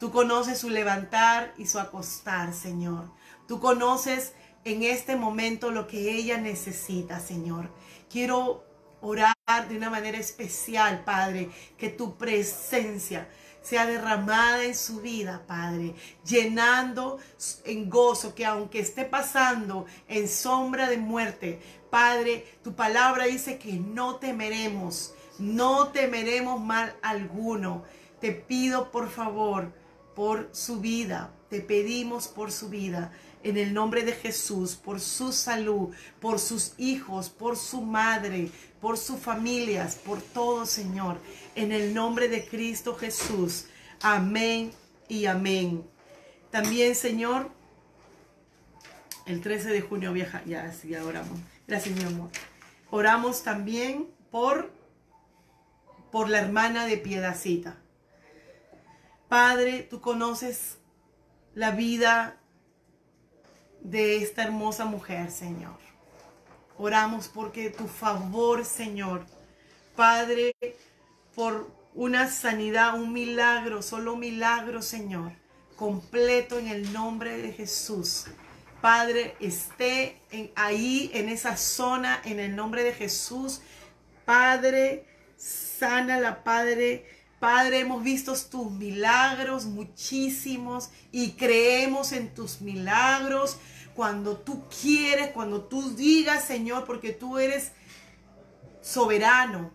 Tú 0.00 0.10
conoces 0.10 0.58
su 0.58 0.70
levantar 0.70 1.54
y 1.56 1.66
su 1.66 1.78
acostar, 1.78 2.52
Señor. 2.52 3.12
Tú 3.46 3.60
conoces 3.60 4.32
en 4.64 4.82
este 4.82 5.16
momento 5.16 5.70
lo 5.70 5.86
que 5.86 6.12
ella 6.12 6.38
necesita, 6.38 7.20
Señor. 7.20 7.70
Quiero 8.10 8.64
orar 9.00 9.34
de 9.68 9.76
una 9.76 9.90
manera 9.90 10.18
especial, 10.18 11.02
Padre, 11.04 11.50
que 11.76 11.88
tu 11.88 12.16
presencia 12.16 13.28
sea 13.62 13.86
derramada 13.86 14.64
en 14.64 14.74
su 14.74 15.00
vida, 15.00 15.44
Padre, 15.46 15.94
llenando 16.24 17.18
en 17.64 17.88
gozo, 17.88 18.34
que 18.34 18.44
aunque 18.44 18.80
esté 18.80 19.04
pasando 19.04 19.86
en 20.08 20.28
sombra 20.28 20.88
de 20.88 20.96
muerte, 20.96 21.60
Padre, 21.90 22.46
tu 22.62 22.74
palabra 22.74 23.26
dice 23.26 23.58
que 23.58 23.74
no 23.74 24.16
temeremos, 24.16 25.14
no 25.38 25.88
temeremos 25.88 26.60
mal 26.60 26.96
alguno. 27.02 27.84
Te 28.20 28.32
pido, 28.32 28.90
por 28.90 29.10
favor, 29.10 29.72
por 30.14 30.48
su 30.52 30.80
vida, 30.80 31.32
te 31.48 31.60
pedimos 31.60 32.28
por 32.28 32.52
su 32.52 32.68
vida, 32.68 33.12
en 33.42 33.56
el 33.56 33.74
nombre 33.74 34.04
de 34.04 34.12
Jesús, 34.12 34.76
por 34.76 35.00
su 35.00 35.32
salud, 35.32 35.94
por 36.20 36.38
sus 36.38 36.74
hijos, 36.78 37.28
por 37.28 37.56
su 37.56 37.82
madre, 37.82 38.50
por 38.80 38.98
sus 38.98 39.18
familias, 39.18 39.96
por 39.96 40.20
todo, 40.20 40.66
Señor, 40.66 41.18
en 41.54 41.72
el 41.72 41.94
nombre 41.94 42.28
de 42.28 42.46
Cristo 42.46 42.94
Jesús. 42.94 43.66
Amén 44.00 44.72
y 45.08 45.26
amén. 45.26 45.84
También, 46.50 46.94
Señor, 46.94 47.50
el 49.26 49.40
13 49.40 49.70
de 49.70 49.80
junio 49.80 50.12
viaja, 50.12 50.42
ya, 50.44 50.72
sí, 50.72 50.88
ya 50.88 51.04
oramos. 51.04 51.38
Gracias, 51.66 51.96
mi 51.96 52.02
amor. 52.04 52.30
Oramos 52.90 53.42
también 53.42 54.08
por, 54.30 54.70
por 56.10 56.28
la 56.28 56.40
hermana 56.40 56.86
de 56.86 56.96
Piedacita. 56.98 57.78
Padre, 59.28 59.86
tú 59.88 60.00
conoces 60.00 60.78
la 61.54 61.70
vida 61.70 62.41
de 63.82 64.16
esta 64.16 64.44
hermosa 64.44 64.84
mujer, 64.84 65.30
Señor. 65.30 65.78
Oramos 66.78 67.28
porque 67.28 67.70
tu 67.70 67.86
favor, 67.86 68.64
Señor, 68.64 69.26
Padre, 69.94 70.54
por 71.34 71.70
una 71.94 72.28
sanidad, 72.28 72.94
un 72.94 73.12
milagro, 73.12 73.82
solo 73.82 74.16
milagro, 74.16 74.82
Señor, 74.82 75.32
completo 75.76 76.58
en 76.58 76.68
el 76.68 76.92
nombre 76.92 77.38
de 77.38 77.52
Jesús. 77.52 78.26
Padre, 78.80 79.36
esté 79.38 80.20
ahí, 80.56 81.10
en 81.14 81.28
esa 81.28 81.56
zona, 81.56 82.20
en 82.24 82.40
el 82.40 82.56
nombre 82.56 82.82
de 82.82 82.92
Jesús. 82.92 83.60
Padre, 84.24 85.06
sana 85.36 86.18
la 86.18 86.42
Padre. 86.42 87.06
Padre, 87.42 87.80
hemos 87.80 88.04
visto 88.04 88.36
tus 88.36 88.70
milagros 88.70 89.64
muchísimos 89.64 90.90
y 91.10 91.32
creemos 91.32 92.12
en 92.12 92.32
tus 92.32 92.60
milagros 92.60 93.56
cuando 93.96 94.36
tú 94.36 94.62
quieres, 94.68 95.32
cuando 95.32 95.64
tú 95.64 95.96
digas, 95.96 96.44
Señor, 96.44 96.84
porque 96.84 97.10
tú 97.10 97.38
eres 97.38 97.72
soberano. 98.80 99.72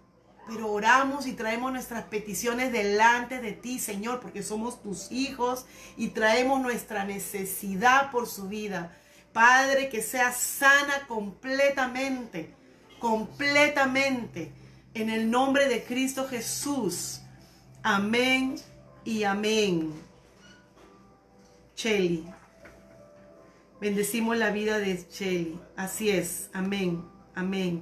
Pero 0.48 0.72
oramos 0.72 1.28
y 1.28 1.34
traemos 1.34 1.74
nuestras 1.74 2.06
peticiones 2.06 2.72
delante 2.72 3.42
de 3.42 3.52
ti, 3.52 3.80
Señor, 3.80 4.22
porque 4.22 4.44
somos 4.44 4.82
tus 4.82 5.12
hijos 5.12 5.66
y 5.98 6.12
traemos 6.12 6.62
nuestra 6.62 7.04
necesidad 7.04 8.12
por 8.12 8.28
su 8.28 8.48
vida. 8.48 8.98
Padre, 9.34 9.90
que 9.90 10.02
sea 10.02 10.32
sana 10.32 11.06
completamente, 11.06 12.56
completamente, 13.00 14.54
en 14.94 15.10
el 15.10 15.30
nombre 15.30 15.68
de 15.68 15.84
Cristo 15.84 16.30
Jesús. 16.30 17.24
Amén 17.90 18.56
y 19.06 19.24
amén. 19.24 19.94
Cheli. 21.74 22.28
Bendecimos 23.80 24.36
la 24.36 24.50
vida 24.50 24.78
de 24.78 25.08
Cheli. 25.08 25.58
Así 25.78 26.10
es. 26.10 26.50
Amén. 26.52 27.06
Amén. 27.34 27.82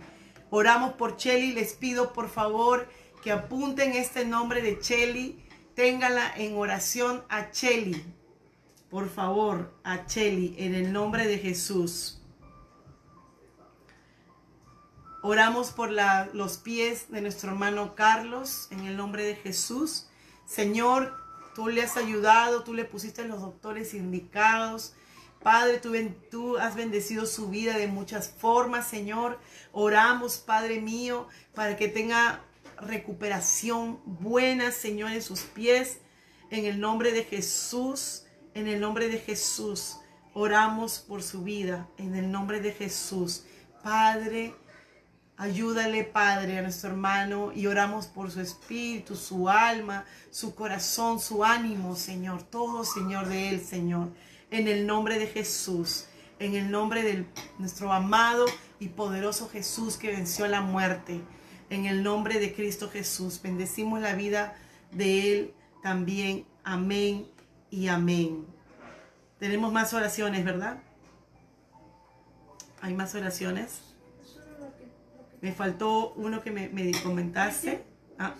Oramos 0.52 0.94
por 0.94 1.18
Cheli. 1.18 1.54
Les 1.54 1.74
pido 1.74 2.14
por 2.14 2.30
favor 2.30 2.88
que 3.24 3.32
apunten 3.32 3.94
este 3.94 4.26
nombre 4.26 4.62
de 4.62 4.78
Cheli. 4.78 5.44
Téngala 5.74 6.32
en 6.38 6.56
oración 6.56 7.24
a 7.28 7.50
Cheli. 7.50 8.06
Por 8.92 9.10
favor, 9.10 9.74
a 9.84 10.06
Cheli, 10.06 10.54
en 10.60 10.76
el 10.76 10.94
nombre 10.94 11.26
de 11.26 11.40
Jesús. 11.40 12.15
Oramos 15.28 15.72
por 15.72 15.90
los 15.90 16.58
pies 16.58 17.10
de 17.10 17.20
nuestro 17.20 17.50
hermano 17.50 17.96
Carlos 17.96 18.68
en 18.70 18.82
el 18.82 18.96
nombre 18.96 19.26
de 19.26 19.36
Jesús. 19.36 20.06
Señor, 20.46 21.18
tú 21.56 21.68
le 21.68 21.82
has 21.82 21.98
ayudado, 21.98 22.64
tú 22.64 22.76
le 22.76 22.86
pusiste 22.86 23.26
los 23.26 23.42
doctores 23.42 23.96
indicados. 23.96 24.94
Padre, 25.42 25.80
tú, 25.80 25.94
tú 26.30 26.58
has 26.60 26.76
bendecido 26.76 27.26
su 27.26 27.50
vida 27.50 27.76
de 27.76 27.88
muchas 27.88 28.30
formas, 28.30 28.88
Señor. 28.88 29.40
Oramos, 29.72 30.38
Padre 30.38 30.80
mío, 30.80 31.28
para 31.56 31.76
que 31.76 31.88
tenga 31.88 32.44
recuperación 32.80 34.00
buena, 34.06 34.70
Señor, 34.70 35.12
en 35.12 35.24
sus 35.24 35.40
pies. 35.40 36.02
En 36.52 36.66
el 36.66 36.80
nombre 36.80 37.12
de 37.12 37.24
Jesús, 37.24 38.26
en 38.54 38.68
el 38.68 38.80
nombre 38.80 39.08
de 39.08 39.18
Jesús, 39.18 39.98
oramos 40.36 41.00
por 41.00 41.24
su 41.24 41.42
vida. 41.42 41.88
En 41.98 42.14
el 42.14 42.32
nombre 42.32 42.62
de 42.62 42.74
Jesús. 42.74 43.46
Padre, 43.82 44.54
Ayúdale, 45.38 46.06
Padre, 46.06 46.60
a 46.60 46.62
nuestro 46.62 46.92
hermano 46.92 47.52
y 47.54 47.68
oramos 47.68 48.08
por 48.08 48.32
su 48.32 48.40
espíritu, 48.40 49.18
su 49.18 49.50
alma, 49.50 50.06
su 50.32 50.56
corazón, 50.56 51.20
su 51.20 51.44
ánimo, 51.44 51.96
Señor. 51.98 52.44
Todo, 52.44 52.86
Señor, 52.86 53.28
de 53.28 53.50
él, 53.50 53.62
Señor. 53.62 54.10
En 54.50 54.70
el 54.70 54.88
nombre 54.88 55.20
de 55.20 55.28
Jesús. 55.28 56.06
En 56.40 56.56
el 56.56 56.72
nombre 56.72 57.04
de 57.04 57.26
nuestro 57.60 57.92
amado 57.92 58.46
y 58.80 58.90
poderoso 58.90 59.50
Jesús 59.50 59.98
que 59.98 60.12
venció 60.12 60.48
la 60.48 60.62
muerte. 60.62 61.20
En 61.70 61.86
el 61.86 62.02
nombre 62.02 62.40
de 62.40 62.54
Cristo 62.54 62.90
Jesús. 62.90 63.42
Bendecimos 63.42 64.00
la 64.00 64.14
vida 64.14 64.56
de 64.92 65.34
él 65.34 65.54
también. 65.84 66.46
Amén 66.64 67.28
y 67.70 67.90
amén. 67.90 68.46
Tenemos 69.38 69.74
más 69.74 69.94
oraciones, 69.94 70.46
¿verdad? 70.46 70.78
Hay 72.82 72.94
más 72.94 73.14
oraciones. 73.16 73.82
Me 75.42 75.52
faltó 75.52 76.14
uno 76.14 76.42
que 76.42 76.52
me, 76.52 76.70
me 76.70 76.92
comentaste. 77.04 77.84
Ah. 78.18 78.34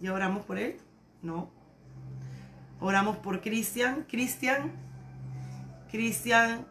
¿ya 0.00 0.12
oramos 0.12 0.44
por 0.44 0.58
él? 0.58 0.78
No. 1.22 1.50
Oramos 2.80 3.16
por 3.16 3.40
Cristian. 3.40 4.04
Cristian, 4.08 4.72
Cristian, 5.90 6.66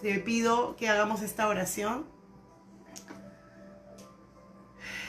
te 0.00 0.18
pido 0.18 0.74
que 0.76 0.88
hagamos 0.88 1.22
esta 1.22 1.46
oración. 1.46 2.06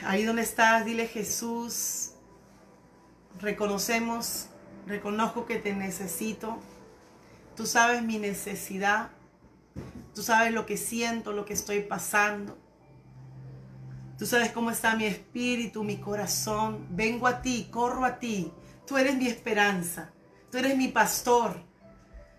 Ahí 0.05 0.23
donde 0.23 0.43
estás, 0.43 0.85
dile 0.85 1.07
Jesús, 1.07 2.11
reconocemos, 3.39 4.49
reconozco 4.85 5.45
que 5.45 5.57
te 5.57 5.73
necesito. 5.73 6.59
Tú 7.55 7.65
sabes 7.65 8.03
mi 8.03 8.19
necesidad. 8.19 9.09
Tú 10.15 10.23
sabes 10.23 10.53
lo 10.53 10.65
que 10.65 10.77
siento, 10.77 11.33
lo 11.33 11.43
que 11.43 11.53
estoy 11.53 11.81
pasando. 11.81 12.57
Tú 14.17 14.25
sabes 14.25 14.53
cómo 14.53 14.71
está 14.71 14.95
mi 14.95 15.03
espíritu, 15.05 15.83
mi 15.83 15.97
corazón. 15.97 16.87
Vengo 16.89 17.27
a 17.27 17.41
ti, 17.41 17.67
corro 17.69 18.05
a 18.05 18.17
ti. 18.17 18.49
Tú 18.87 18.97
eres 18.97 19.17
mi 19.17 19.27
esperanza. 19.27 20.11
Tú 20.49 20.57
eres 20.57 20.77
mi 20.77 20.87
pastor. 20.87 21.61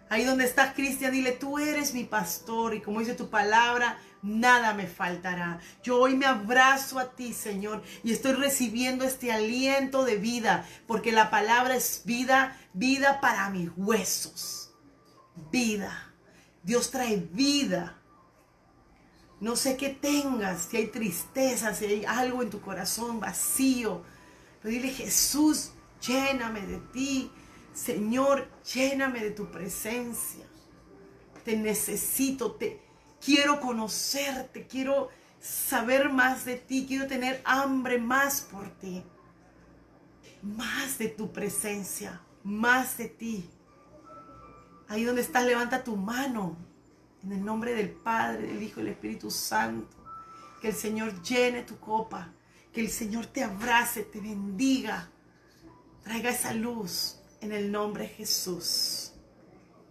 Ahí 0.09 0.25
donde 0.25 0.45
estás, 0.45 0.73
Cristian, 0.75 1.13
dile, 1.13 1.33
tú 1.33 1.59
eres 1.59 1.93
mi 1.93 2.05
pastor. 2.05 2.75
Y 2.75 2.81
como 2.81 3.01
dice 3.01 3.15
tu 3.15 3.29
palabra, 3.29 3.99
nada 4.23 4.73
me 4.73 4.87
faltará. 4.87 5.59
Yo 5.83 6.01
hoy 6.01 6.17
me 6.17 6.25
abrazo 6.25 6.99
a 6.99 7.15
ti, 7.15 7.35
Señor, 7.35 7.83
y 8.03 8.13
estoy 8.13 8.33
recibiendo 8.33 9.05
este 9.05 9.33
aliento 9.33 10.07
de 10.07 10.17
vida, 10.17 10.67
porque 10.87 11.13
la 11.13 11.29
palabra 11.29 11.77
es 11.77 12.03
vida, 12.07 12.57
vida 12.73 13.21
para 13.21 13.51
mis 13.51 13.71
huesos. 13.77 14.73
Vida. 15.53 16.16
Dios 16.67 16.91
trae 16.91 17.17
vida. 17.33 17.97
No 19.39 19.55
sé 19.55 19.77
qué 19.77 19.91
tengas, 19.91 20.63
si 20.63 20.79
hay 20.79 20.89
tristeza, 20.89 21.73
si 21.73 21.85
hay 21.85 22.05
algo 22.05 22.43
en 22.43 22.51
tu 22.51 22.61
corazón 22.61 23.21
vacío. 23.21 24.03
Pero 24.61 24.75
dile, 24.75 24.89
Jesús, 24.89 25.71
lléname 26.05 26.63
de 26.63 26.79
ti. 26.93 27.31
Señor, 27.73 28.51
lléname 28.75 29.21
de 29.21 29.31
tu 29.31 29.49
presencia. 29.49 30.45
Te 31.45 31.57
necesito, 31.57 32.57
te 32.57 32.83
quiero 33.25 33.61
conocerte, 33.61 34.67
quiero 34.67 35.11
saber 35.39 36.09
más 36.09 36.45
de 36.45 36.57
ti, 36.57 36.87
quiero 36.89 37.07
tener 37.07 37.41
hambre 37.45 37.99
más 37.99 38.41
por 38.41 38.71
ti. 38.71 39.05
Más 40.43 40.99
de 40.99 41.11
tu 41.11 41.33
presencia, 41.33 42.21
más 42.43 42.99
de 42.99 43.09
ti. 43.09 43.51
Ahí 44.89 45.05
donde 45.05 45.23
estás, 45.23 45.45
levanta 45.45 45.83
tu 45.85 45.97
mano. 45.97 46.57
En 47.23 47.33
el 47.33 47.45
nombre 47.45 47.75
del 47.75 47.91
Padre, 47.91 48.47
del 48.47 48.63
Hijo 48.63 48.81
y 48.81 48.85
del 48.85 48.93
Espíritu 48.93 49.31
Santo. 49.31 49.97
Que 50.61 50.69
el 50.69 50.75
Señor 50.75 51.23
llene 51.23 51.63
tu 51.63 51.79
copa. 51.79 52.33
Que 52.73 52.81
el 52.81 52.91
Señor 52.91 53.27
te 53.27 53.43
abrace, 53.43 54.03
te 54.05 54.21
bendiga. 54.21 55.11
Traiga 56.05 56.31
esa 56.31 56.53
luz 56.55 57.21
en 57.41 57.53
el 57.53 57.73
nombre 57.73 58.05
de 58.05 58.11
Jesús. 58.11 59.13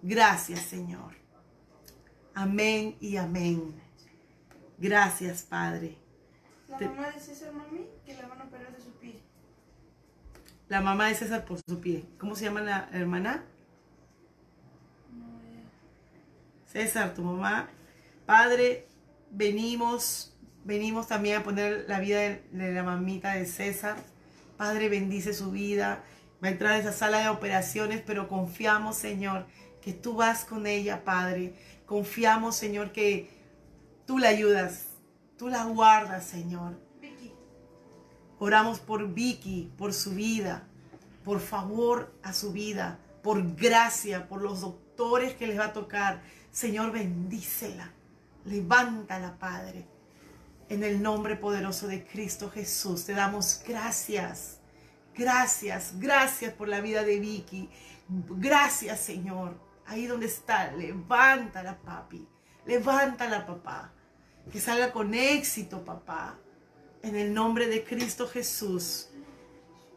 Gracias, 0.02 0.62
Señor. 0.62 1.14
Amén 2.34 2.96
y 3.02 3.18
amén. 3.18 3.82
Gracias, 4.78 5.43
Padre. 5.43 5.98
La 6.68 6.78
Te- 6.78 6.88
mamá 6.88 7.10
de 7.12 7.20
César 7.20 7.54
Mami, 7.54 7.88
que 8.06 8.14
la 8.14 8.28
van 8.28 8.41
a 8.41 8.43
operar 8.46 8.76
de 8.76 8.82
su 8.82 8.91
pie. 8.93 9.22
La 10.68 10.82
mamá 10.82 11.08
de 11.08 11.16
César 11.16 11.46
por 11.46 11.60
su 11.68 11.80
pie. 11.80 12.06
¿Cómo 12.20 12.36
se 12.36 12.46
llama 12.46 12.62
la 12.62 12.89
hermana? 12.91 13.43
No, 15.14 15.26
ya. 15.41 15.64
César, 16.76 17.14
tu 17.14 17.22
mamá. 17.22 17.70
Padre, 18.26 18.86
venimos, 19.32 20.36
venimos 20.66 21.08
también 21.08 21.38
a 21.38 21.44
poner 21.44 21.86
la 21.88 22.02
vida 22.02 22.20
de, 22.20 22.44
de 22.52 22.74
la 22.74 22.84
mamita 22.84 23.36
de 23.36 23.46
César. 23.46 23.96
Padre, 24.58 24.90
bendice 24.90 25.34
su 25.34 25.52
vida. 25.52 26.04
Va 26.44 26.50
a 26.50 26.52
entrar 26.52 26.74
a 26.74 26.78
esa 26.78 26.92
sala 26.92 27.20
de 27.20 27.30
operaciones, 27.30 28.04
pero 28.06 28.28
confiamos, 28.28 28.98
Señor, 28.98 29.46
que 29.82 29.94
tú 29.94 30.16
vas 30.16 30.44
con 30.44 30.68
ella, 30.68 31.06
Padre. 31.06 31.54
Confiamos, 31.86 32.58
Señor, 32.58 32.92
que 32.92 33.30
tú 34.06 34.18
la 34.18 34.28
ayudas, 34.28 34.88
tú 35.38 35.48
la 35.48 35.64
guardas, 35.64 36.26
Señor. 36.26 36.78
Vicky, 37.00 37.32
Oramos 38.38 38.82
por 38.82 39.14
Vicky, 39.14 39.72
por 39.78 39.94
su 39.94 40.12
vida, 40.12 40.68
por 41.24 41.40
favor 41.40 42.14
a 42.22 42.34
su 42.34 42.52
vida, 42.52 43.00
por 43.24 43.56
gracia, 43.56 44.28
por 44.28 44.42
los 44.42 44.60
doctores 44.60 44.85
que 45.38 45.48
les 45.48 45.60
va 45.60 45.66
a 45.66 45.74
tocar. 45.74 46.22
Señor, 46.52 46.91
bendícela, 46.91 47.91
levántala, 48.46 49.38
Padre. 49.38 49.86
En 50.70 50.84
el 50.84 51.02
nombre 51.02 51.36
poderoso 51.36 51.88
de 51.88 52.06
Cristo 52.06 52.50
Jesús, 52.50 53.06
te 53.06 53.14
damos 53.14 53.62
gracias. 53.68 54.60
Gracias, 55.14 55.93
gracias 56.00 56.54
por 56.54 56.68
la 56.68 56.82
vida 56.82 57.04
de 57.04 57.20
Vicky. 57.20 57.70
Gracias, 58.10 59.00
Señor. 59.00 59.58
Ahí 59.86 60.08
donde 60.08 60.26
está, 60.26 60.72
levántala, 60.72 61.78
papi. 61.78 62.28
Levántala, 62.66 63.46
papá. 63.46 63.93
Que 64.52 64.60
salga 64.60 64.91
con 64.91 65.14
éxito, 65.14 65.84
papá. 65.86 66.38
En 67.04 67.16
el 67.16 67.34
nombre 67.34 67.68
de 67.68 67.84
Cristo 67.84 68.28
Jesús. 68.28 69.10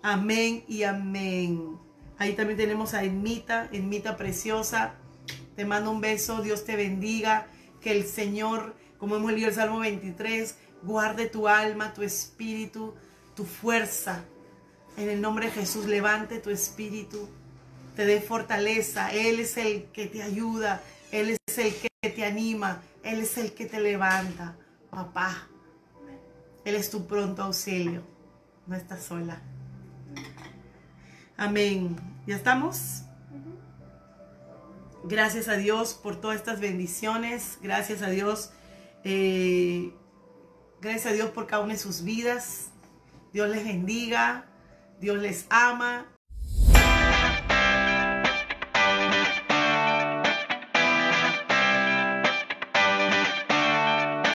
Amén 0.03 0.65
y 0.69 0.83
amén. 0.83 1.88
Ahí 2.19 2.35
también 2.35 2.59
tenemos 2.59 2.95
a 2.95 3.05
Enmita, 3.05 3.69
Enmita 3.73 4.17
preciosa. 4.17 4.95
Te 5.57 5.65
mando 5.65 5.91
un 5.91 6.01
beso, 6.01 6.43
Dios 6.43 6.65
te 6.65 6.77
bendiga. 6.77 7.47
Que 7.81 7.93
el 7.93 8.07
Señor, 8.07 8.75
como 8.99 9.17
hemos 9.17 9.33
leído 9.33 9.49
el 9.49 9.55
Salmo 9.55 9.79
23, 9.79 10.57
guarde 10.83 11.27
tu 11.27 11.47
alma, 11.47 11.95
tu 11.95 12.03
espíritu, 12.03 12.95
tu 13.37 13.45
fuerza. 13.45 14.25
En 14.97 15.09
el 15.09 15.21
nombre 15.21 15.47
de 15.47 15.53
Jesús, 15.53 15.87
levante 15.87 16.41
tu 16.41 16.51
espíritu, 16.51 17.29
te 17.95 18.05
dé 18.05 18.21
fortaleza. 18.21 19.13
Él 19.13 19.39
es 19.39 19.57
el 19.57 19.85
que 19.93 20.07
te 20.07 20.23
ayuda, 20.23 20.83
Él 21.13 21.37
es 21.47 21.59
el 21.59 21.73
que 21.73 22.11
te 22.11 22.25
anima, 22.25 22.83
Él 23.05 23.21
es 23.21 23.39
el 23.39 23.53
que 23.53 23.67
te 23.67 23.79
levanta. 23.79 24.57
Papá, 24.91 25.47
Él 26.65 26.75
es 26.75 26.91
tu 26.91 27.07
pronto 27.07 27.43
auxilio. 27.43 28.03
No 28.67 28.75
estás 28.75 29.05
sola. 29.05 29.41
Amén. 31.39 31.95
¿Ya 32.27 32.35
estamos? 32.35 33.03
Gracias 35.05 35.47
a 35.47 35.53
Dios 35.57 35.95
por 35.95 36.21
todas 36.21 36.37
estas 36.37 36.59
bendiciones. 36.59 37.59
Gracias 37.63 38.03
a 38.03 38.11
Dios. 38.11 38.51
eh, 39.05 39.95
gracias 40.81 41.07
a 41.07 41.13
Dios 41.13 41.31
por 41.31 41.47
cada 41.47 41.63
una 41.63 41.75
de 41.75 41.79
sus 41.79 42.03
vidas. 42.03 42.71
Dios 43.33 43.49
les 43.49 43.65
bendiga. 43.65 44.47
Dios 45.01 45.19
les 45.19 45.47
ama. 45.49 46.07